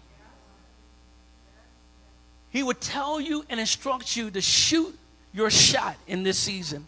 [2.53, 4.95] He would tell you and instruct you to shoot
[5.33, 6.87] your shot in this season.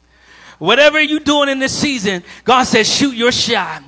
[0.60, 3.82] Whatever you're doing in this season, God says, shoot your shot.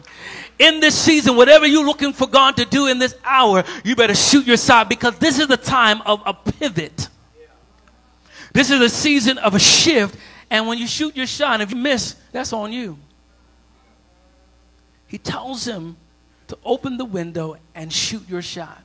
[0.57, 4.15] In this season, whatever you're looking for God to do in this hour, you better
[4.15, 7.09] shoot your shot because this is the time of a pivot.
[8.53, 10.17] This is a season of a shift
[10.49, 12.97] and when you shoot your shot, if you miss, that's on you.
[15.05, 15.97] He tells him
[16.47, 18.81] to open the window and shoot your shot.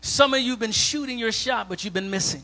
[0.00, 2.42] Some of you have been shooting your shot, but you've been missing.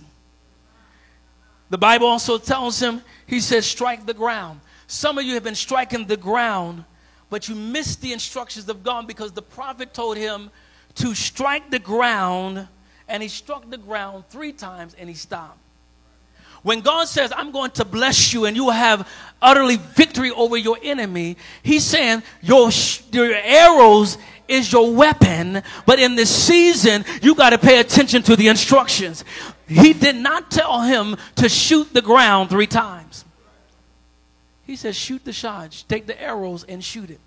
[1.70, 4.61] The Bible also tells him, he says, strike the ground.
[4.87, 6.85] Some of you have been striking the ground,
[7.28, 10.51] but you missed the instructions of God because the prophet told him
[10.97, 12.69] to strike the ground,
[13.09, 15.59] and he struck the ground three times and he stopped.
[16.62, 19.09] When God says, I'm going to bless you and you will have
[19.41, 22.70] utterly victory over your enemy, He's saying, Your,
[23.12, 28.36] your arrows is your weapon, but in this season, you got to pay attention to
[28.36, 29.24] the instructions.
[29.68, 33.24] He did not tell him to shoot the ground three times.
[34.64, 37.20] He says, Shoot the shot, take the arrows and shoot it.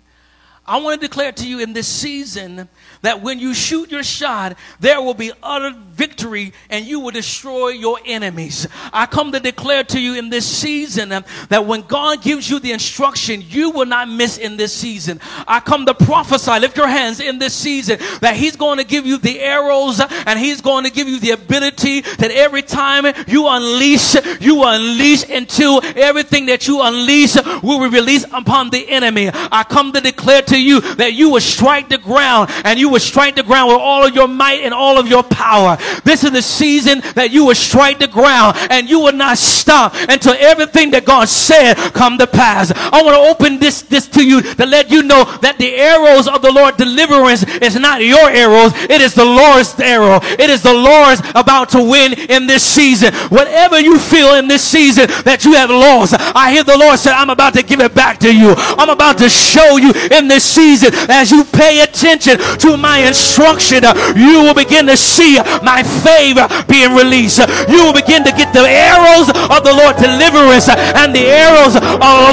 [0.70, 2.68] I want to declare to you in this season
[3.02, 7.70] that when you shoot your shot, there will be utter victory and you will destroy
[7.70, 8.68] your enemies.
[8.92, 12.70] I come to declare to you in this season that when God gives you the
[12.70, 15.18] instruction, you will not miss in this season.
[15.48, 19.06] I come to prophesy, lift your hands in this season, that He's going to give
[19.06, 23.48] you the arrows and He's going to give you the ability that every time you
[23.48, 29.30] unleash, you unleash into everything that you unleash will be released upon the enemy.
[29.34, 33.00] I come to declare to you that you will strike the ground and you will
[33.00, 35.76] strike the ground with all of your might and all of your power.
[36.04, 39.94] This is the season that you will strike the ground and you will not stop
[40.08, 42.72] until everything that God said come to pass.
[42.74, 46.28] I want to open this, this to you to let you know that the arrows
[46.28, 48.72] of the Lord deliverance is not your arrows.
[48.88, 50.20] It is the Lord's arrow.
[50.22, 53.14] It is the Lord's about to win in this season.
[53.28, 57.10] Whatever you feel in this season that you have lost, I hear the Lord say,
[57.10, 58.54] I'm about to give it back to you.
[58.56, 63.84] I'm about to show you in this season as you pay attention to my instruction,
[63.84, 67.38] uh, you will begin to see my favor being released.
[67.70, 71.78] You will begin to get the arrows of the Lord deliverance uh, and the arrows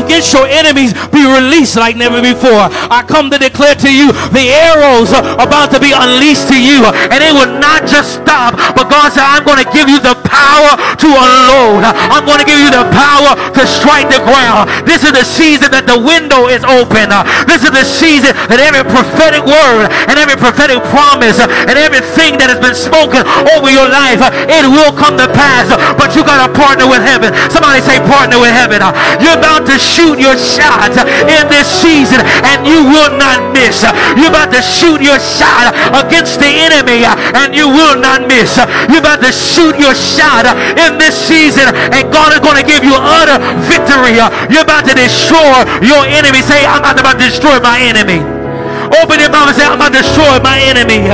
[0.02, 2.70] against your enemies be released like never before.
[2.90, 7.20] I come to declare to you the arrows about to be unleashed to you and
[7.22, 10.78] it will not just stop but God said I'm going to give you the power
[10.78, 11.84] to unload.
[11.86, 14.70] I'm going to give you the power to strike the ground.
[14.88, 17.12] This is the season that the window is open.
[17.46, 22.54] This is the season that every prophetic word and every prophetic promise and everything that
[22.54, 23.26] has been spoken
[23.58, 25.66] over your life, it will come to pass.
[25.98, 27.34] But you got to partner with heaven.
[27.50, 28.86] Somebody say partner with heaven.
[29.18, 30.94] You're about to shoot your shot
[31.26, 33.82] in this season and you will not miss.
[34.14, 38.62] You're about to shoot your shot against the enemy and you will not miss.
[38.88, 40.46] You're about to shoot your shot
[40.78, 44.22] in this season and God is going to give you utter victory.
[44.54, 46.46] You're about to destroy your enemy.
[46.46, 47.87] Say, I'm not about to destroy my enemy.
[47.88, 51.08] Open your mouth and say, I'm going to destroy my enemy.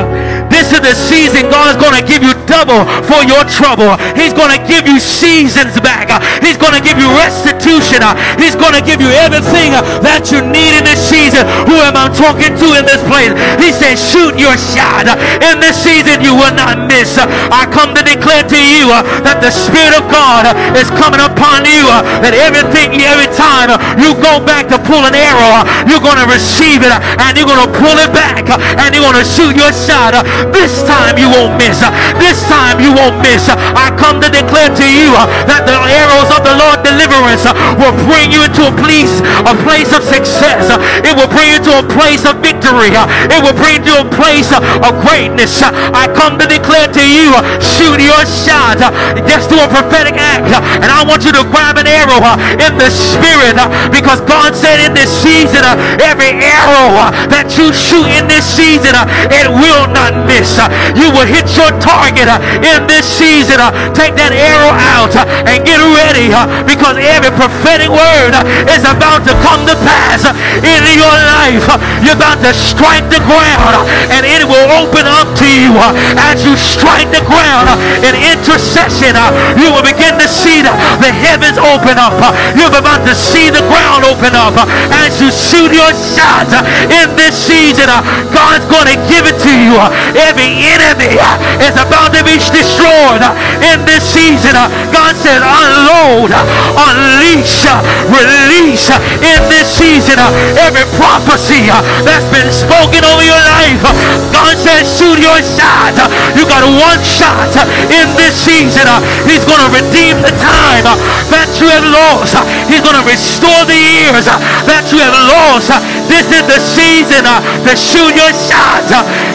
[0.49, 3.95] This is the season God is going to give you double for your trouble.
[4.15, 6.09] He's going to give you seasons back.
[6.41, 8.03] He's going to give you restitution.
[8.39, 11.45] He's going to give you everything that you need in this season.
[11.67, 13.33] Who am I talking to in this place?
[13.59, 15.07] He says, shoot your shot.
[15.43, 17.15] In this season, you will not miss.
[17.19, 18.89] I come to declare to you
[19.23, 21.85] that the Spirit of God is coming upon you.
[22.23, 26.81] That everything, every time you go back to pull an arrow, you're going to receive
[26.83, 30.15] it and you're going to pull it back and you're going to shoot your shot.
[30.51, 31.79] This time you won't miss.
[32.19, 33.49] This time you won't miss.
[33.49, 35.13] I come to declare to you
[35.49, 37.45] that the arrows of the Lord deliverance
[37.79, 40.69] will bring you into a place, a place of success.
[41.03, 42.93] It will bring you to a place of victory.
[42.93, 45.61] It will bring you to a place of greatness.
[45.63, 48.79] I come to declare to you, shoot your shot.
[49.27, 50.49] Just do a prophetic act.
[50.81, 52.21] And I want you to grab an arrow
[52.59, 53.57] in the spirit
[53.91, 55.63] because God said in this season,
[56.01, 58.95] every arrow that you shoot in this season,
[59.31, 60.59] it will not miss.
[60.59, 63.59] Uh, you will hit your target uh, in this season.
[63.59, 68.73] Uh, take that arrow out uh, and get ready uh, because every prophetic word uh,
[68.73, 70.27] is about to come to pass
[70.63, 71.67] in your life.
[72.01, 73.75] You're about to strike the ground
[74.11, 75.75] and it will open up to you
[76.19, 77.69] as you strike the ground
[78.03, 79.15] in intercession.
[79.59, 80.73] You will begin to see the,
[81.13, 82.17] heavens open up.
[82.57, 84.55] You're about to see the ground open up
[84.91, 86.49] as you shoot your shot
[86.89, 87.87] in this season.
[88.33, 89.77] God's going to give it to you.
[90.13, 91.17] Every enemy
[91.61, 93.23] is about to be destroyed
[93.65, 94.53] in this season.
[94.93, 96.31] God said, unload,
[96.77, 97.65] unleash,
[98.09, 98.89] release
[99.21, 100.21] in this season.
[100.61, 101.69] Every prophecy
[102.05, 103.81] that's been spoken over your life.
[104.29, 105.97] God said, shoot your shot.
[106.37, 107.53] You got one shot
[107.89, 108.85] in this season.
[109.25, 110.85] He's going to redeem the time
[111.33, 112.37] that you have lost.
[112.69, 115.73] He's going to restore the years that you have lost.
[116.09, 118.85] This is the season to shoot your shot.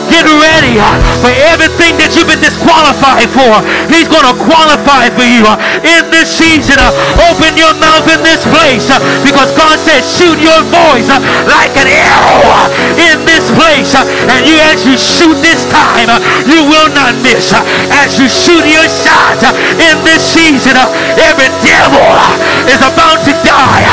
[0.09, 3.61] Get ready uh, for everything that you've been disqualified for.
[3.93, 6.81] He's going to qualify for you uh, in this season.
[6.81, 6.91] uh,
[7.31, 11.21] Open your mouth in this place uh, because God said, shoot your voice uh,
[11.51, 13.93] like an arrow uh, in this place.
[13.95, 16.09] And you, as you shoot this time,
[16.49, 17.53] you will not miss.
[17.93, 19.39] As you shoot your shot
[19.77, 20.75] in this season,
[21.21, 22.07] every devil
[22.71, 23.85] is about to die.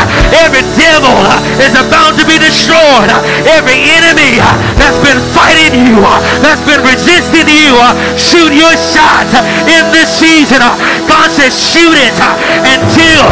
[0.48, 1.16] Every devil
[1.60, 3.12] is about to be destroyed.
[3.52, 4.40] Every enemy
[4.80, 6.05] that's been fighting you,
[6.42, 10.62] that's been resisting you, uh, shoot your shot uh, in this season.
[10.62, 10.76] uh,
[11.10, 12.18] God says, shoot it
[12.66, 13.24] until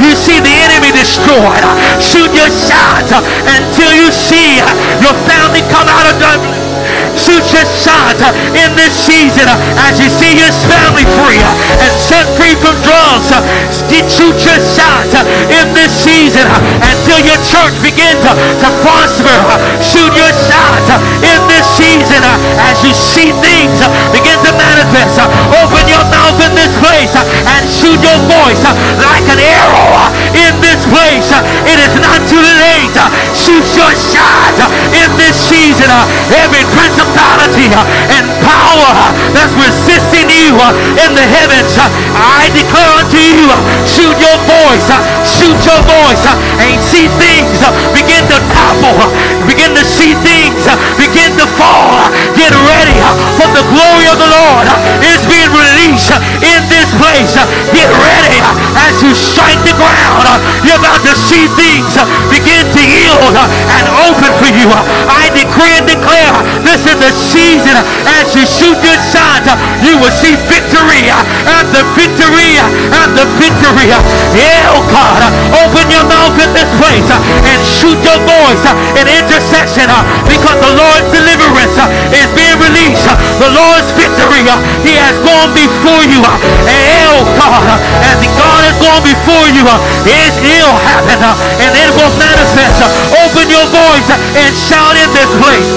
[0.00, 1.64] you see the enemy destroyed.
[2.00, 4.60] Shoot your shot until you see
[5.02, 6.61] your family come out of darkness.
[7.12, 11.84] Shoot your shot uh, in this season uh, as you see your family free uh,
[11.84, 13.28] and set free from drugs.
[13.28, 13.44] Uh,
[14.08, 15.20] shoot your shot uh,
[15.52, 16.56] in this season uh,
[16.88, 18.32] until your church begins to,
[18.64, 19.36] to prosper.
[19.84, 20.88] Shoot your shot
[21.20, 22.22] in this season
[22.64, 23.84] as you see things
[24.16, 25.20] begin to manifest.
[25.52, 28.64] Open your mouth in this place and shoot your voice
[28.96, 31.30] like an arrow in this place.
[31.68, 32.96] It is not too late.
[33.36, 34.56] Shoot your shot
[34.90, 35.90] in this season.
[36.32, 37.70] Every principality
[38.10, 38.90] and power
[39.36, 40.56] that's resisting you
[40.98, 41.76] in the heavens,
[42.16, 43.48] I declare unto you,
[43.86, 44.88] shoot your voice,
[45.26, 46.24] shoot your voice,
[46.58, 47.60] and see things
[47.94, 48.98] begin to topple,
[49.46, 50.66] begin to see things
[50.98, 52.10] begin to fall.
[52.34, 52.98] Get ready
[53.38, 54.66] for the glory of the Lord
[55.06, 56.10] is being released
[56.42, 57.36] in this place.
[57.72, 58.40] Get ready
[58.76, 60.26] as you strike the ground.
[60.64, 61.96] You're about to see things
[62.28, 64.68] begin to yield and open for you.
[65.08, 67.76] I decree and declare this is the season
[68.20, 69.44] as you shoot your shot,
[69.82, 72.58] you will see victory after victory
[72.92, 73.90] after victory.
[74.36, 75.20] Yeah, oh God,
[75.64, 78.64] open your mouth in this place and shoot your voice
[78.98, 79.88] in intercession
[80.28, 81.76] because the Lord's deliverance
[82.14, 83.08] is being released.
[83.38, 84.44] The Lord's victory,
[84.86, 86.22] He has gone before you.
[88.82, 92.82] Gone before you, uh, His ill happen uh, and it will manifest.
[93.32, 95.72] Open your voice and shout in this place.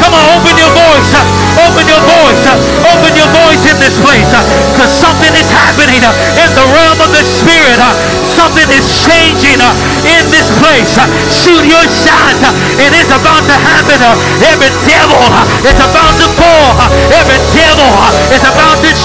[0.00, 1.12] Come on, open your voice.
[1.60, 2.48] Open your voice.
[2.80, 4.32] Open your voice in this place.
[4.72, 7.76] Because something is happening in the realm of the spirit.
[8.24, 9.60] Something is changing
[10.08, 10.96] in this place.
[11.28, 12.40] Shoot your shot.
[12.80, 14.00] It is about to happen.
[14.48, 15.20] Every devil
[15.60, 16.72] is about to fall.
[17.12, 17.92] Every devil
[18.32, 18.96] is about to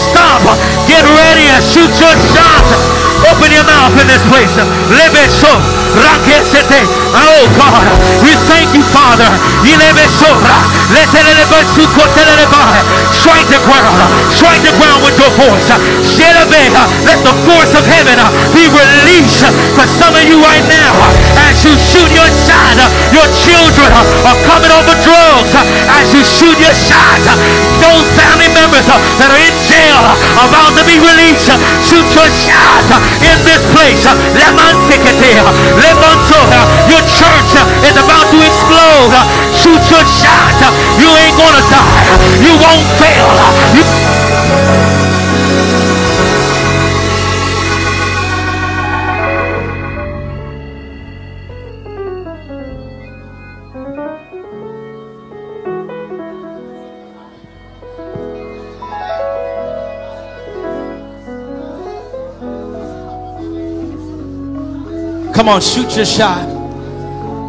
[0.00, 0.40] stop.
[0.88, 2.64] Get ready and shoot your shot.
[3.26, 4.54] Open your mouth in this place.
[4.94, 5.50] Lebe so.
[5.98, 6.86] Rakesete.
[7.16, 7.82] Oh God,
[8.22, 9.26] we thank you, Father.
[9.66, 10.30] Ilebe so.
[10.94, 12.46] Letelebe su kotelebe.
[13.10, 13.98] Strike the ground.
[14.30, 15.70] Strike the ground with your voice.
[17.08, 18.18] Let the force of heaven
[18.54, 20.94] be released for some of you right now.
[21.48, 22.76] As you shoot your shot,
[23.10, 23.90] your children
[24.28, 25.52] are coming over drugs.
[25.88, 27.24] As you shoot your shot,
[27.80, 30.04] those family members that are in jail
[30.36, 31.50] are about to be released.
[31.82, 34.04] Shoot your shot in this place.
[36.88, 39.12] Your church eh, is about to explode.
[39.54, 40.58] Shoot your shot.
[40.98, 42.16] You ain't gonna die.
[42.42, 43.28] You won't fail.
[43.74, 44.17] You
[65.48, 66.44] Come on, shoot your shot.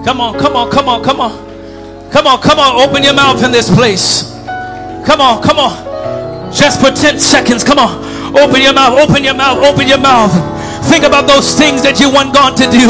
[0.05, 1.35] Come on, come on, come on, come on.
[2.09, 4.31] Come on, come on, open your mouth in this place.
[5.05, 5.75] Come on, come on.
[6.49, 7.61] Just for 10 seconds.
[7.61, 7.99] Come on.
[8.39, 10.31] Open your mouth, open your mouth, open your mouth.
[10.87, 12.87] Think about those things that you want God to do.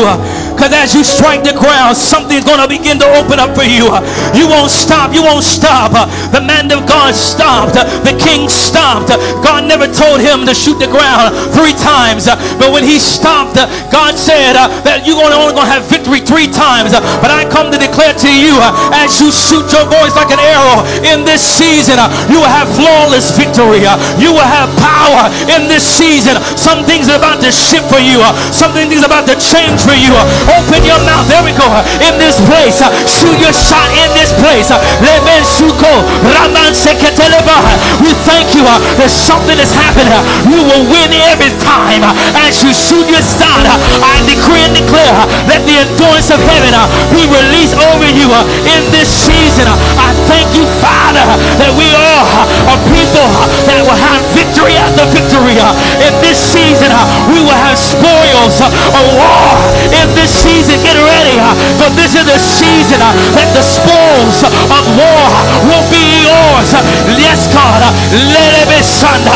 [0.59, 3.87] Because as you strike the ground, something's going to begin to open up for you.
[4.35, 5.15] You won't stop.
[5.15, 5.95] You won't stop.
[6.35, 7.79] The man of God stopped.
[7.79, 9.07] The king stopped.
[9.39, 12.27] God never told him to shoot the ground three times.
[12.59, 13.55] But when he stopped,
[13.87, 16.91] God said that you're only going to have victory three times.
[16.91, 18.59] But I come to declare to you,
[18.91, 21.95] as you shoot your voice like an arrow in this season,
[22.27, 23.87] you will have flawless victory.
[24.19, 26.35] You will have power in this season.
[26.59, 28.19] Some things are about to shift for you.
[28.51, 30.11] Something is about to change for you.
[30.57, 31.27] Open your mouth.
[31.29, 31.67] There we go.
[32.01, 32.81] In this place.
[33.05, 34.71] Shoot your shot in this place.
[37.99, 40.09] We thank you uh, that something is happening.
[40.49, 42.01] You will win every time.
[42.41, 43.65] As you shoot your shot,
[44.01, 45.13] I decree and declare
[45.49, 49.67] that the endurance of heaven uh, be released over you uh, in this season.
[49.69, 51.25] I thank you, Father,
[51.59, 52.25] that we are
[52.71, 53.29] a people
[53.69, 55.59] that will have victory after victory.
[56.05, 56.93] In this season,
[57.33, 59.59] we will have spoils of war.
[59.93, 61.35] In this season, get ready,
[61.75, 62.99] for this is the season
[63.35, 65.27] that the spoils of war
[65.67, 66.71] will be yours.
[67.19, 67.83] Yes, God.
[68.11, 69.35] Let it be Sunday.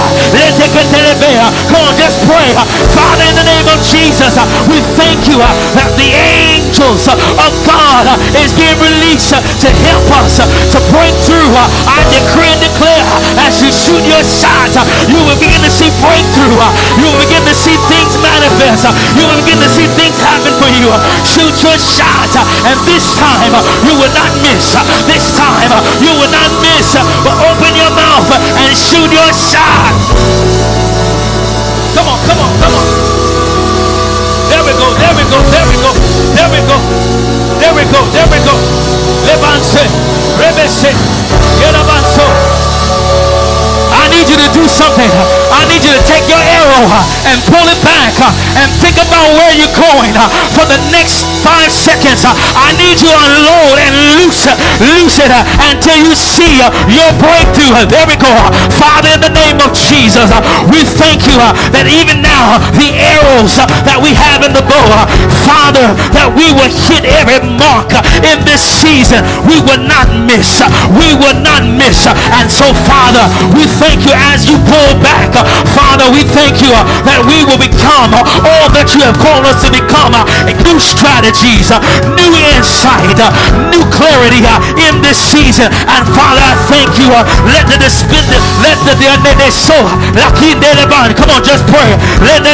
[0.74, 2.50] Come on, just pray.
[2.98, 4.34] Father, in the name of Jesus,
[4.66, 5.46] we thank you uh,
[5.78, 7.14] that the angels uh,
[7.46, 11.54] of God uh, is being released to help us to break through.
[11.86, 13.06] I decree and declare
[13.46, 14.74] as you shoot your shot,
[15.14, 16.58] you will begin to see breakthrough.
[16.98, 18.90] You will begin to see things manifest.
[19.14, 20.90] You will begin to see things happen for you.
[21.22, 22.34] Shoot your shot,
[22.66, 23.54] and this time
[23.86, 24.74] you will not miss.
[25.06, 25.70] This time
[26.02, 26.98] you will not miss.
[27.22, 28.26] But open your mouth
[28.64, 29.92] and shoot your shot.
[31.96, 32.88] Come on, come on, come on.
[34.48, 35.92] There we go, there we go, there we go,
[36.36, 36.78] there we go,
[37.60, 38.56] there we go, there we go.
[39.28, 39.84] Levanse,
[40.40, 40.92] rebese,
[41.60, 42.64] yerabanso
[44.14, 45.43] need you to do something.
[45.54, 48.98] I need you to take your arrow uh, and pull it back uh, and think
[48.98, 50.26] about where you're going uh,
[50.58, 52.26] for the next five seconds.
[52.26, 56.58] Uh, I need you to unload and loose, uh, loose it uh, until you see
[56.90, 57.86] your breakthrough.
[57.86, 58.32] There we go.
[58.74, 60.34] Father, in the name of Jesus,
[60.74, 65.06] we thank you that even now the arrows that we have in the bow,
[65.46, 67.94] Father, that we will hit every mark
[68.26, 69.22] in this season.
[69.46, 70.64] We will not miss.
[70.98, 72.08] We will not miss.
[72.10, 75.43] And so, Father, we thank you as you pull back.
[75.76, 79.46] Father, we thank you uh, that we will become uh, all that you have called
[79.46, 80.16] us to become.
[80.16, 80.24] Uh,
[80.64, 81.70] new strategies,
[82.16, 83.20] new insight,
[83.74, 84.42] new clarity
[84.80, 85.70] in this season.
[85.90, 87.10] And Father, I thank you.
[87.50, 88.24] Let the spin,
[88.64, 88.96] let the
[89.52, 89.76] so
[91.14, 91.92] come on, just pray.
[92.24, 92.54] Let the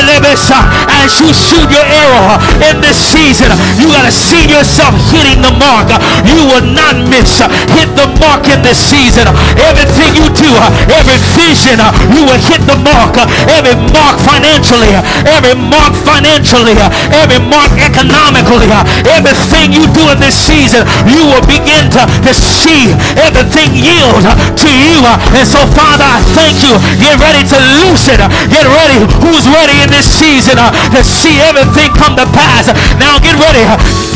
[1.00, 5.92] as you shoot your arrow in this season, you gotta see yourself hitting the mark.
[6.26, 7.40] You will not miss.
[7.76, 9.28] Hit the mark in this season.
[9.60, 10.52] Everything you do,
[10.92, 13.16] every vision, uh, you will hit the mark.
[13.18, 15.04] Uh, every mark financially, uh,
[15.36, 16.76] every mark financially,
[17.14, 18.70] every mark economically,
[19.08, 24.24] everything you do in this season, you will begin to, to see everything yield
[24.56, 25.02] to you.
[25.36, 26.76] And so, Father, I thank you.
[27.00, 28.22] Get ready to loose it.
[28.50, 29.00] Get ready.
[29.24, 32.72] Who's ready in this season to see everything come to pass?
[33.00, 33.64] Now get ready.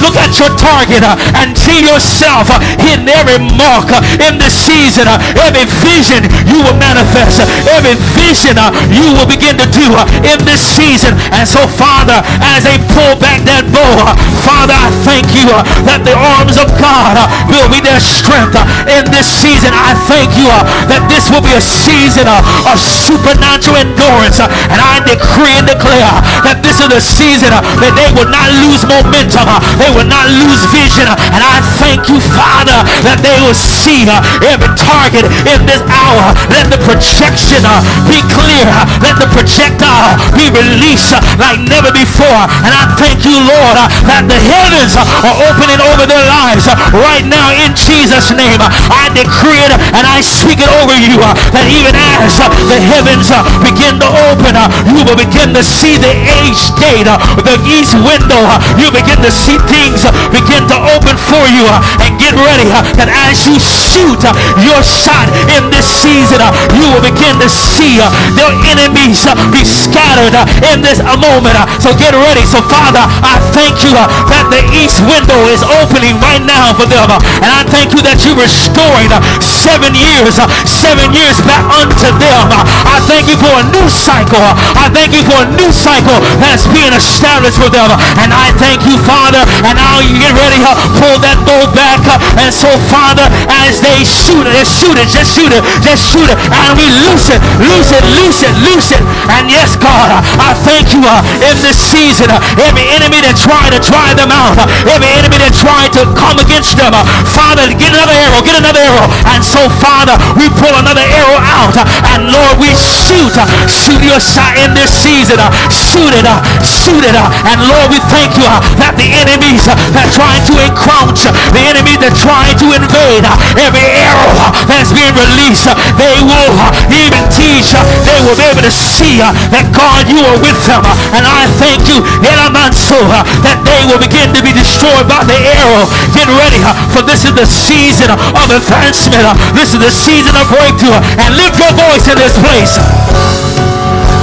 [0.04, 1.04] Look at your target
[1.40, 3.88] and see yourself hitting every mark
[4.20, 5.08] in this season.
[5.40, 7.40] Every vision you will manifest
[7.72, 11.16] every vision uh, you will begin to do uh, in this season.
[11.34, 12.22] And so, Father,
[12.54, 14.14] as they pull back that bow, uh,
[14.44, 18.54] Father, I thank you uh, that the arms of God uh, will be their strength
[18.56, 19.74] uh, in this season.
[19.74, 20.48] I thank you
[20.92, 24.40] that this will be a season of supernatural endurance.
[24.44, 26.14] And I decree and declare
[26.46, 29.48] that this is a season that they will not lose momentum.
[29.80, 31.08] They will not lose vision.
[31.08, 34.04] And I thank you, Father, that they will see
[34.44, 36.36] every target in this hour.
[36.52, 38.43] Let the projection uh, be clear.
[38.44, 42.44] Let the projectile be released like never before.
[42.64, 47.56] And I thank you, Lord, that the heavens are opening over their lives right now
[47.64, 48.60] in Jesus' name.
[48.92, 51.20] I decree it and I speak it over you
[51.56, 52.36] that even as
[52.68, 53.32] the heavens
[53.64, 54.56] begin to open,
[54.92, 56.12] you will begin to see the
[56.44, 58.44] age gate, the east window.
[58.76, 60.04] You begin to see things
[60.36, 61.64] begin to open for you
[62.04, 62.68] and get ready
[63.00, 64.20] that as you shoot
[64.60, 66.44] your shot in this season,
[66.76, 68.04] you will begin to see
[68.34, 71.54] their enemies uh, be scattered uh, in this moment.
[71.54, 72.42] Uh, so get ready.
[72.50, 76.90] So Father, I thank you uh, that the east window is opening right now for
[76.90, 77.06] them.
[77.08, 82.46] Uh, and I thank you that you're restoring seven years, seven years back unto them.
[82.90, 84.42] I thank you for a new cycle.
[84.42, 87.94] I thank you for a new cycle that's being established for them.
[88.18, 89.46] And I thank you, Father.
[89.64, 90.58] And now you get ready,
[90.98, 92.02] pull that bow back.
[92.42, 93.30] And so, Father,
[93.70, 96.88] as they shoot it, just shoot it, just shoot it, just shoot it, and we
[97.04, 98.56] loose it, loose it, loose it, loose it.
[98.64, 99.04] loose it.
[99.36, 100.08] And yes, God,
[100.40, 102.32] I thank you uh, in this season.
[102.32, 106.08] Uh, every enemy that tried to drive them out, uh, every enemy that tried to
[106.16, 109.08] come against them, uh, Father, get another arrow, get another arrow.
[109.36, 111.84] And so, Father, we pull another arrow out, uh,
[112.16, 116.28] and Lord, we shoot, uh, shoot your shot in this season, shoot it,
[116.64, 117.16] shoot it.
[117.20, 118.48] And Lord, we thank you
[118.80, 123.28] that the enemies that trying to encroach, the enemy that trying to invade,
[123.60, 124.32] every arrow
[124.72, 125.68] that's being released,
[126.00, 126.56] they will
[126.88, 127.76] even teach,
[128.14, 130.86] they will be able to see uh, that God, you are with them.
[130.86, 135.34] Uh, and I thank you, uh, that they will begin to be destroyed by the
[135.34, 135.90] arrow.
[136.14, 136.62] Get ready,
[136.94, 139.26] for this is the season of advancement.
[139.58, 140.94] This is the season of breakthrough.
[141.18, 143.63] And lift your voice in this place.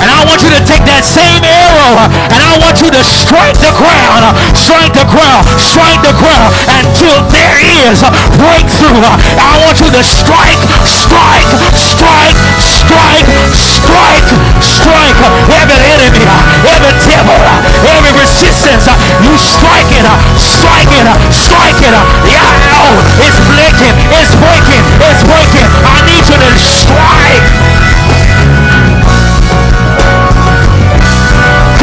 [0.00, 3.56] And I want you to take that same arrow and I want you to strike
[3.60, 4.24] the ground,
[4.56, 6.50] strike the ground, strike the ground
[6.80, 8.10] until there is a
[8.40, 9.04] breakthrough.
[9.36, 14.28] I want you to strike, strike, strike, strike, strike,
[14.64, 15.20] strike
[15.52, 16.24] every enemy,
[16.64, 17.36] every devil,
[17.84, 18.88] every resistance.
[19.20, 20.06] You strike it,
[20.40, 21.94] strike it, strike it.
[22.24, 25.68] The arrow is breaking, it's breaking, it's breaking.
[25.84, 27.89] I need you to strike.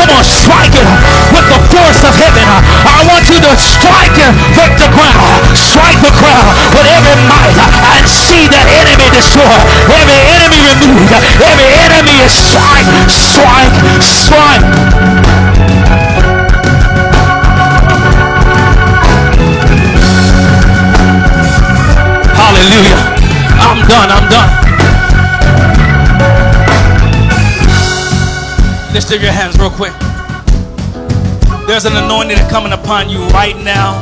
[0.08, 0.88] Come on, strike it
[1.36, 2.48] with the force of heaven.
[2.88, 5.44] I want you to strike it with the ground.
[5.52, 7.60] Strike the ground with every might
[7.92, 9.52] and see that enemy destroyed.
[9.92, 11.12] Every enemy removed.
[11.44, 14.64] Every enemy is strike, strike, strike.
[22.32, 22.96] Hallelujah.
[23.60, 24.08] I'm done.
[24.08, 24.67] I'm done.
[28.98, 29.94] Lift your hands real quick.
[31.68, 34.02] There's an anointing coming upon you right now,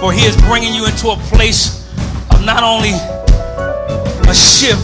[0.00, 1.88] for He is bringing you into a place
[2.32, 2.90] of not only
[4.28, 4.82] a shift,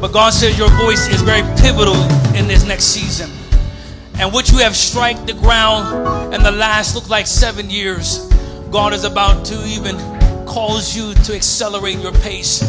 [0.00, 2.00] but God says your voice is very pivotal
[2.34, 3.30] in this next season.
[4.18, 8.26] And what you have strike the ground in the last look like seven years,
[8.70, 9.98] God is about to even
[10.46, 12.62] cause you to accelerate your pace.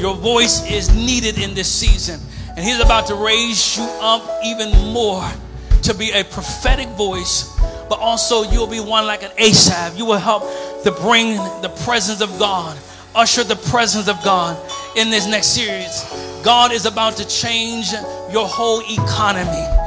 [0.00, 2.18] Your voice is needed in this season.
[2.56, 5.24] And He's about to raise you up even more
[5.84, 7.54] to be a prophetic voice,
[7.88, 9.96] but also you'll be one like an Asaph.
[9.96, 10.42] You will help
[10.84, 12.78] to bring the presence of God,
[13.14, 14.56] usher the presence of God
[14.96, 16.04] in this next series.
[16.42, 17.92] God is about to change
[18.30, 19.83] your whole economy.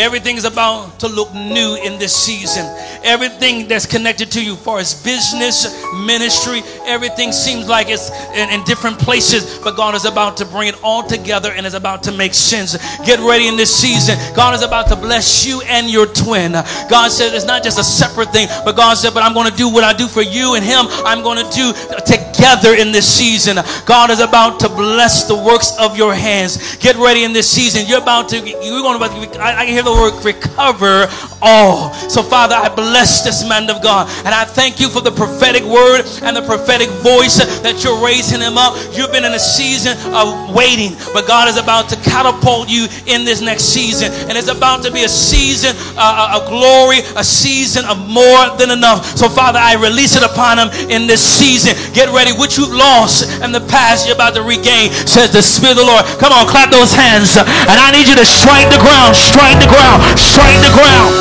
[0.00, 2.64] Everything is about to look new in this season.
[3.04, 5.68] Everything that's connected to you, for as business,
[6.06, 10.68] ministry, everything seems like it's in, in, different places, but God is about to bring
[10.68, 12.78] it all together and is about to make sense.
[13.04, 14.16] Get ready in this season.
[14.34, 16.52] God is about to bless you and your twin.
[16.52, 19.56] God said it's not just a separate thing, but God said, But I'm going to
[19.56, 21.72] do what I do for you and him, I'm going to do
[22.08, 23.56] together in this season.
[23.84, 26.76] God is about to bless the works of your hands.
[26.76, 27.84] Get ready in this season.
[27.86, 29.89] You're about to, you're going to, I, I can hear the
[30.24, 31.06] recover
[31.42, 31.92] all.
[32.08, 34.08] So, Father, I bless this man of God.
[34.24, 38.40] And I thank you for the prophetic word and the prophetic voice that you're raising
[38.40, 38.76] him up.
[38.92, 43.24] You've been in a season of waiting, but God is about to catapult you in
[43.24, 44.12] this next season.
[44.28, 48.70] And it's about to be a season uh, of glory, a season of more than
[48.70, 49.04] enough.
[49.16, 51.74] So, Father, I release it upon him in this season.
[51.94, 52.32] Get ready.
[52.32, 55.88] What you've lost in the past, you're about to regain, says the Spirit of the
[55.88, 56.04] Lord.
[56.20, 57.36] Come on, clap those hands.
[57.36, 61.14] And I need you to strike the ground, strike the ground, strike the ground.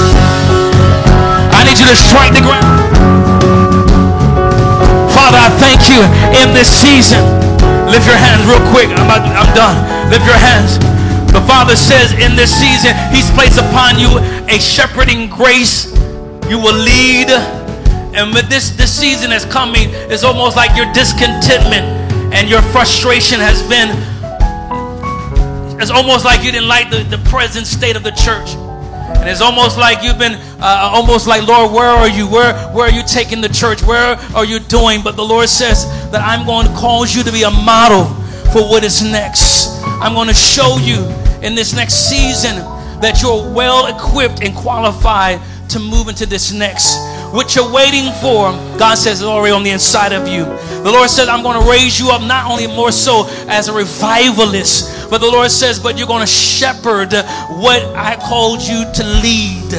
[1.53, 2.65] I need you to strike the ground.
[5.13, 6.01] Father, I thank you
[6.33, 7.21] in this season.
[7.85, 8.89] Lift your hands real quick.
[8.89, 9.77] I'm, about, I'm done.
[10.09, 10.81] Lift your hands.
[11.29, 14.17] The Father says in this season, He's placed upon you
[14.49, 15.93] a shepherding grace.
[16.49, 17.29] You will lead.
[18.17, 21.85] And with this, this season is coming, it's almost like your discontentment
[22.33, 23.93] and your frustration has been
[25.81, 28.55] it's almost like you didn't like the, the present state of the church.
[29.19, 32.29] And it's almost like you've been, uh, almost like, Lord, where are you?
[32.29, 33.81] Where, where are you taking the church?
[33.81, 35.01] Where are you doing?
[35.03, 38.05] But the Lord says that I'm going to cause you to be a model
[38.51, 39.81] for what is next.
[39.83, 41.03] I'm going to show you
[41.41, 42.55] in this next season
[43.01, 45.39] that you're well equipped and qualified
[45.69, 46.97] to move into this next
[47.31, 50.45] what you're waiting for, God says, is already on the inside of you.
[50.83, 53.73] The Lord says, I'm going to raise you up not only more so as a
[53.73, 57.13] revivalist, but the Lord says, but you're going to shepherd
[57.61, 59.69] what I called you to lead.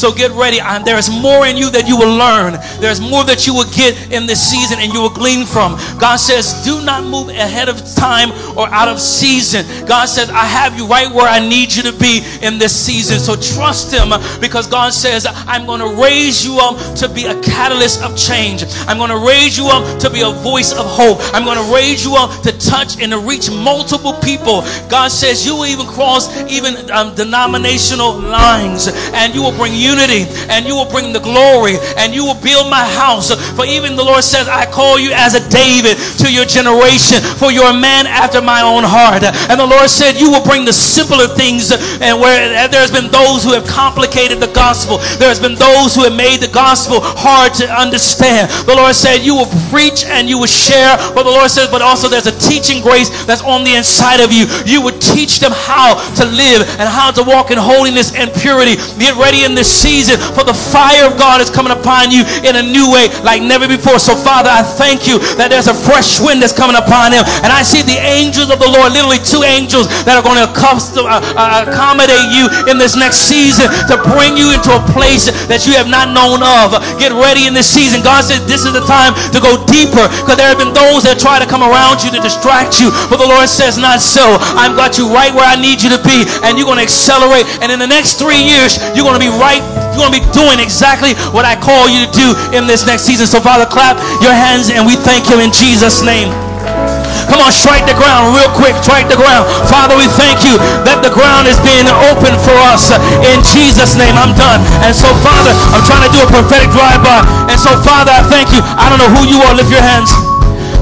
[0.00, 0.60] So get ready.
[0.60, 2.56] And there is more in you that you will learn.
[2.80, 5.76] There's more that you will get in this season and you will glean from.
[6.00, 9.68] God says, do not move ahead of time or out of season.
[9.84, 13.20] God says, I have you right where I need you to be in this season.
[13.20, 17.36] So trust Him because God says, I'm going to raise you up to be a
[17.42, 18.64] catalyst of change.
[18.88, 21.20] I'm going to raise you up to be a voice of hope.
[21.36, 24.64] I'm going to raise you up to touch and to reach multiple people.
[24.88, 30.66] God says, you will even cross even um, denominational lines and you will bring and
[30.66, 33.32] you will bring the glory and you will build my house.
[33.56, 37.50] For even the Lord says, I call you as a David to your generation, for
[37.50, 39.24] you're a man after my own heart.
[39.24, 43.42] And the Lord said, You will bring the simpler things, and where there's been those
[43.42, 47.66] who have complicated the gospel, there's been those who have made the gospel hard to
[47.70, 48.50] understand.
[48.66, 50.96] The Lord said, You will preach and you will share.
[51.14, 54.32] But the Lord says, But also there's a teaching grace that's on the inside of
[54.32, 54.46] you.
[54.66, 58.76] You would teach them how to live and how to walk in holiness and purity.
[58.98, 62.58] Get ready in this season, for the fire of God is coming upon you in
[62.58, 63.98] a new way like never before.
[64.02, 67.22] So, Father, I thank you that there's a fresh wind that's coming upon him.
[67.46, 70.48] And I see the angels of the Lord, literally two angels that are going to
[70.50, 75.64] uh, uh, accommodate you in this next season to bring you into a place that
[75.64, 76.74] you have not known of.
[76.98, 78.02] Get ready in this season.
[78.02, 81.22] God said this is the time to go deeper because there have been those that
[81.22, 82.90] try to come around you to distract you.
[83.06, 84.38] But the Lord says, Not so.
[84.56, 87.46] I've got you right where I need you to be, and you're going to accelerate.
[87.62, 89.59] And in the next three years, you're going to be right.
[89.92, 93.04] You're going to be doing exactly what I call you to do in this next
[93.04, 93.26] season.
[93.26, 96.32] So, Father, clap your hands and we thank you in Jesus' name.
[97.30, 98.74] Come on, strike the ground real quick.
[98.82, 99.46] Strike the ground.
[99.70, 102.90] Father, we thank you that the ground is being open for us
[103.22, 104.18] in Jesus' name.
[104.18, 104.58] I'm done.
[104.82, 107.22] And so, Father, I'm trying to do a prophetic drive-by.
[107.46, 108.58] And so, Father, I thank you.
[108.64, 109.54] I don't know who you are.
[109.54, 110.10] Lift your hands.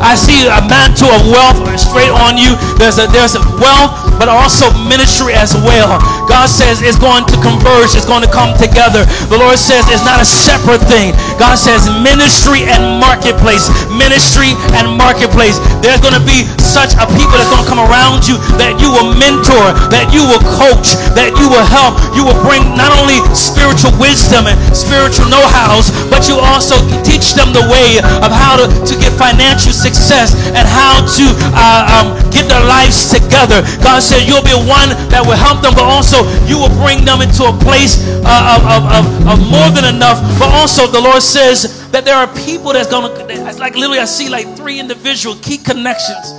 [0.00, 2.54] I see a mantle of wealth straight on you.
[2.78, 6.02] There's a there's a wealth, but also ministry as well.
[6.26, 9.06] God says it's going to converge, it's going to come together.
[9.30, 11.14] The Lord says it's not a separate thing.
[11.38, 15.62] God says ministry and marketplace, ministry and marketplace.
[15.80, 18.90] There's going to be such a people that's going to come around you that you
[18.90, 21.96] will mentor, that you will coach, that you will help.
[22.12, 26.76] You will bring not only spiritual wisdom and spiritual know-hows, but you also
[27.06, 31.24] teach them the way of how to, to get financial success and how to
[31.54, 33.62] uh, um, get their lives together.
[33.80, 37.20] God said you'll be one that will help them, but also you will bring them
[37.20, 40.16] into a place uh, of, of, of, of more than enough.
[40.40, 44.06] But also the Lord says that there are people that's going to, like literally I
[44.06, 46.32] see like three individual key connections.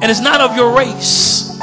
[0.00, 1.58] And it's not of your race.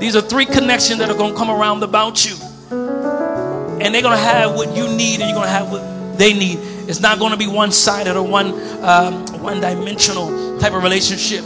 [0.00, 2.36] These are three connections that are going to come around about you.
[2.70, 6.32] And they're going to have what you need and you're going to have what they
[6.32, 6.58] need.
[6.88, 11.44] It's not going to be one sided or one, um, one dimensional type of relationship.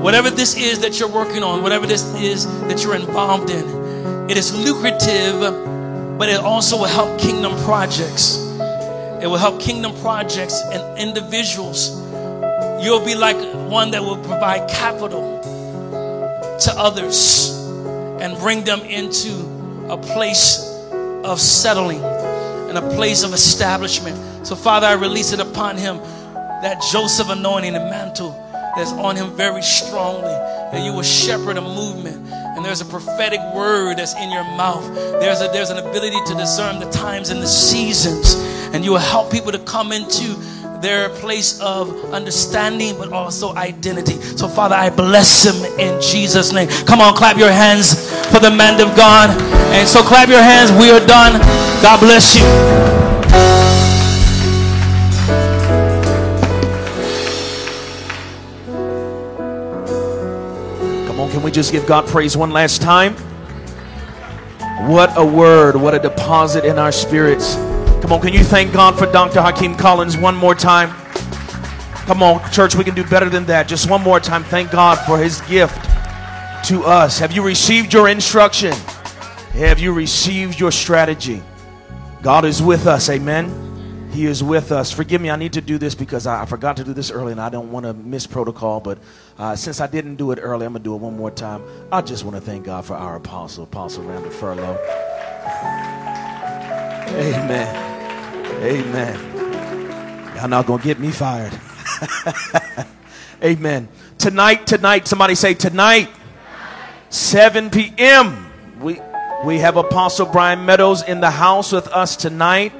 [0.00, 4.38] Whatever this is that you're working on, whatever this is that you're involved in, it
[4.38, 5.40] is lucrative,
[6.18, 8.38] but it also will help kingdom projects.
[9.20, 11.90] It will help kingdom projects and individuals.
[12.82, 13.36] You'll be like
[13.68, 15.38] one that will provide capital
[16.60, 17.50] to others
[18.22, 20.60] and bring them into a place
[21.24, 24.46] of settling and a place of establishment.
[24.46, 25.98] So, Father, I release it upon him
[26.62, 28.46] that Joseph anointing and mantle
[28.80, 30.32] that's on him very strongly,
[30.72, 32.16] that you will shepherd a movement.
[32.32, 34.82] And there's a prophetic word that's in your mouth.
[35.20, 38.34] There's, a, there's an ability to discern the times and the seasons.
[38.72, 40.34] And you will help people to come into
[40.80, 44.18] their place of understanding, but also identity.
[44.22, 46.68] So, Father, I bless him in Jesus' name.
[46.86, 49.28] Come on, clap your hands for the man of God.
[49.74, 50.72] And so, clap your hands.
[50.72, 51.38] We are done.
[51.82, 52.99] God bless you.
[61.50, 63.14] We just give God praise one last time?
[64.88, 67.56] What a word, what a deposit in our spirits.
[68.02, 69.42] Come on, can you thank God for Dr.
[69.42, 70.90] Hakeem Collins one more time?
[72.06, 73.66] Come on, church, we can do better than that.
[73.66, 74.44] Just one more time.
[74.44, 75.74] Thank God for his gift
[76.66, 77.18] to us.
[77.18, 78.72] Have you received your instruction?
[79.54, 81.42] Have you received your strategy?
[82.22, 83.10] God is with us.
[83.10, 83.69] Amen.
[84.10, 84.90] He is with us.
[84.90, 87.40] Forgive me, I need to do this because I, forgot to do this early and
[87.40, 88.80] I don't want to miss protocol.
[88.80, 88.98] But
[89.38, 91.62] uh, since I didn't do it early, I'm going to do it one more time.
[91.92, 94.78] I just want to thank God for our apostle, Apostle Randall Furlow.
[97.12, 97.90] Amen.
[98.62, 100.36] Amen.
[100.36, 101.52] Y'all not gonna get me fired.
[103.42, 103.88] Amen.
[104.16, 106.08] Tonight, tonight, somebody say tonight,
[107.08, 108.46] 7 p.m.
[108.80, 109.00] We
[109.44, 112.72] we have Apostle Bryan Meadows in the house with us tonight,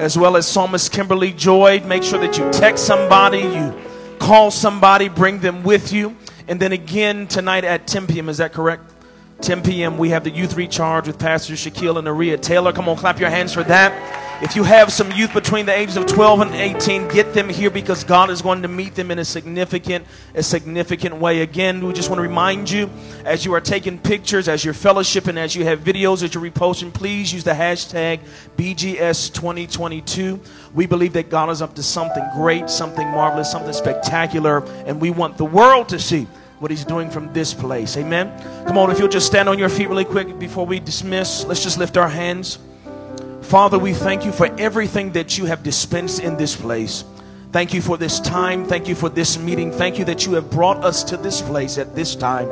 [0.00, 1.80] as well as Psalmist Kimberly Joy.
[1.80, 3.78] Make sure that you text somebody, you
[4.18, 6.16] call somebody, bring them with you.
[6.48, 8.30] And then again tonight at 10 p.m.
[8.30, 8.90] Is that correct?
[9.42, 12.72] 10 p.m., we have the youth recharge with Pastor Shaquille and Aria Taylor.
[12.72, 13.92] Come on, clap your hands for that.
[14.42, 17.68] If you have some youth between the ages of 12 and 18, get them here
[17.68, 21.42] because God is going to meet them in a significant, a significant way.
[21.42, 22.88] Again, we just want to remind you
[23.26, 26.90] as you are taking pictures, as you're fellowshipping, as you have videos that you're reposting,
[26.90, 28.20] please use the hashtag
[28.56, 30.40] BGS2022.
[30.72, 35.10] We believe that God is up to something great, something marvelous, something spectacular, and we
[35.10, 36.26] want the world to see
[36.60, 37.98] what he's doing from this place.
[37.98, 38.32] Amen.
[38.66, 41.62] Come on, if you'll just stand on your feet really quick before we dismiss, let's
[41.62, 42.58] just lift our hands.
[43.50, 47.02] Father, we thank you for everything that you have dispensed in this place.
[47.50, 48.64] Thank you for this time.
[48.64, 49.72] Thank you for this meeting.
[49.72, 52.46] Thank you that you have brought us to this place at this time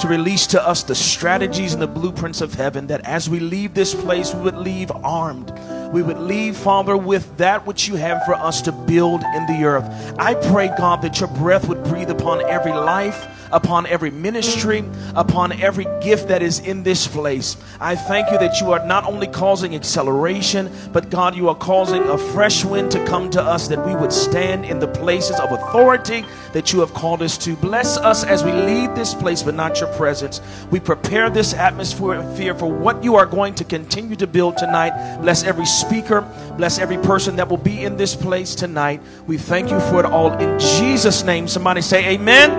[0.00, 3.74] to release to us the strategies and the blueprints of heaven that as we leave
[3.74, 5.52] this place, we would leave armed.
[5.92, 9.62] We would leave, Father, with that which you have for us to build in the
[9.62, 10.16] earth.
[10.18, 15.52] I pray, God, that your breath would breathe upon every life upon every ministry, upon
[15.60, 17.56] every gift that is in this place.
[17.80, 22.02] I thank you that you are not only causing acceleration, but God, you are causing
[22.04, 25.52] a fresh wind to come to us that we would stand in the places of
[25.52, 27.56] authority that you have called us to.
[27.56, 30.40] Bless us as we leave this place, but not your presence.
[30.70, 35.18] We prepare this atmosphere for what you are going to continue to build tonight.
[35.20, 36.22] Bless every speaker,
[36.56, 39.00] bless every person that will be in this place tonight.
[39.26, 41.48] We thank you for it all in Jesus' name.
[41.48, 42.50] Somebody say, Amen.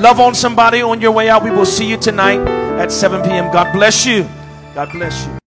[0.00, 1.44] Love on somebody on your way out.
[1.44, 2.40] We will see you tonight
[2.80, 3.52] at 7 p.m.
[3.52, 4.28] God bless you.
[4.74, 5.38] God bless you.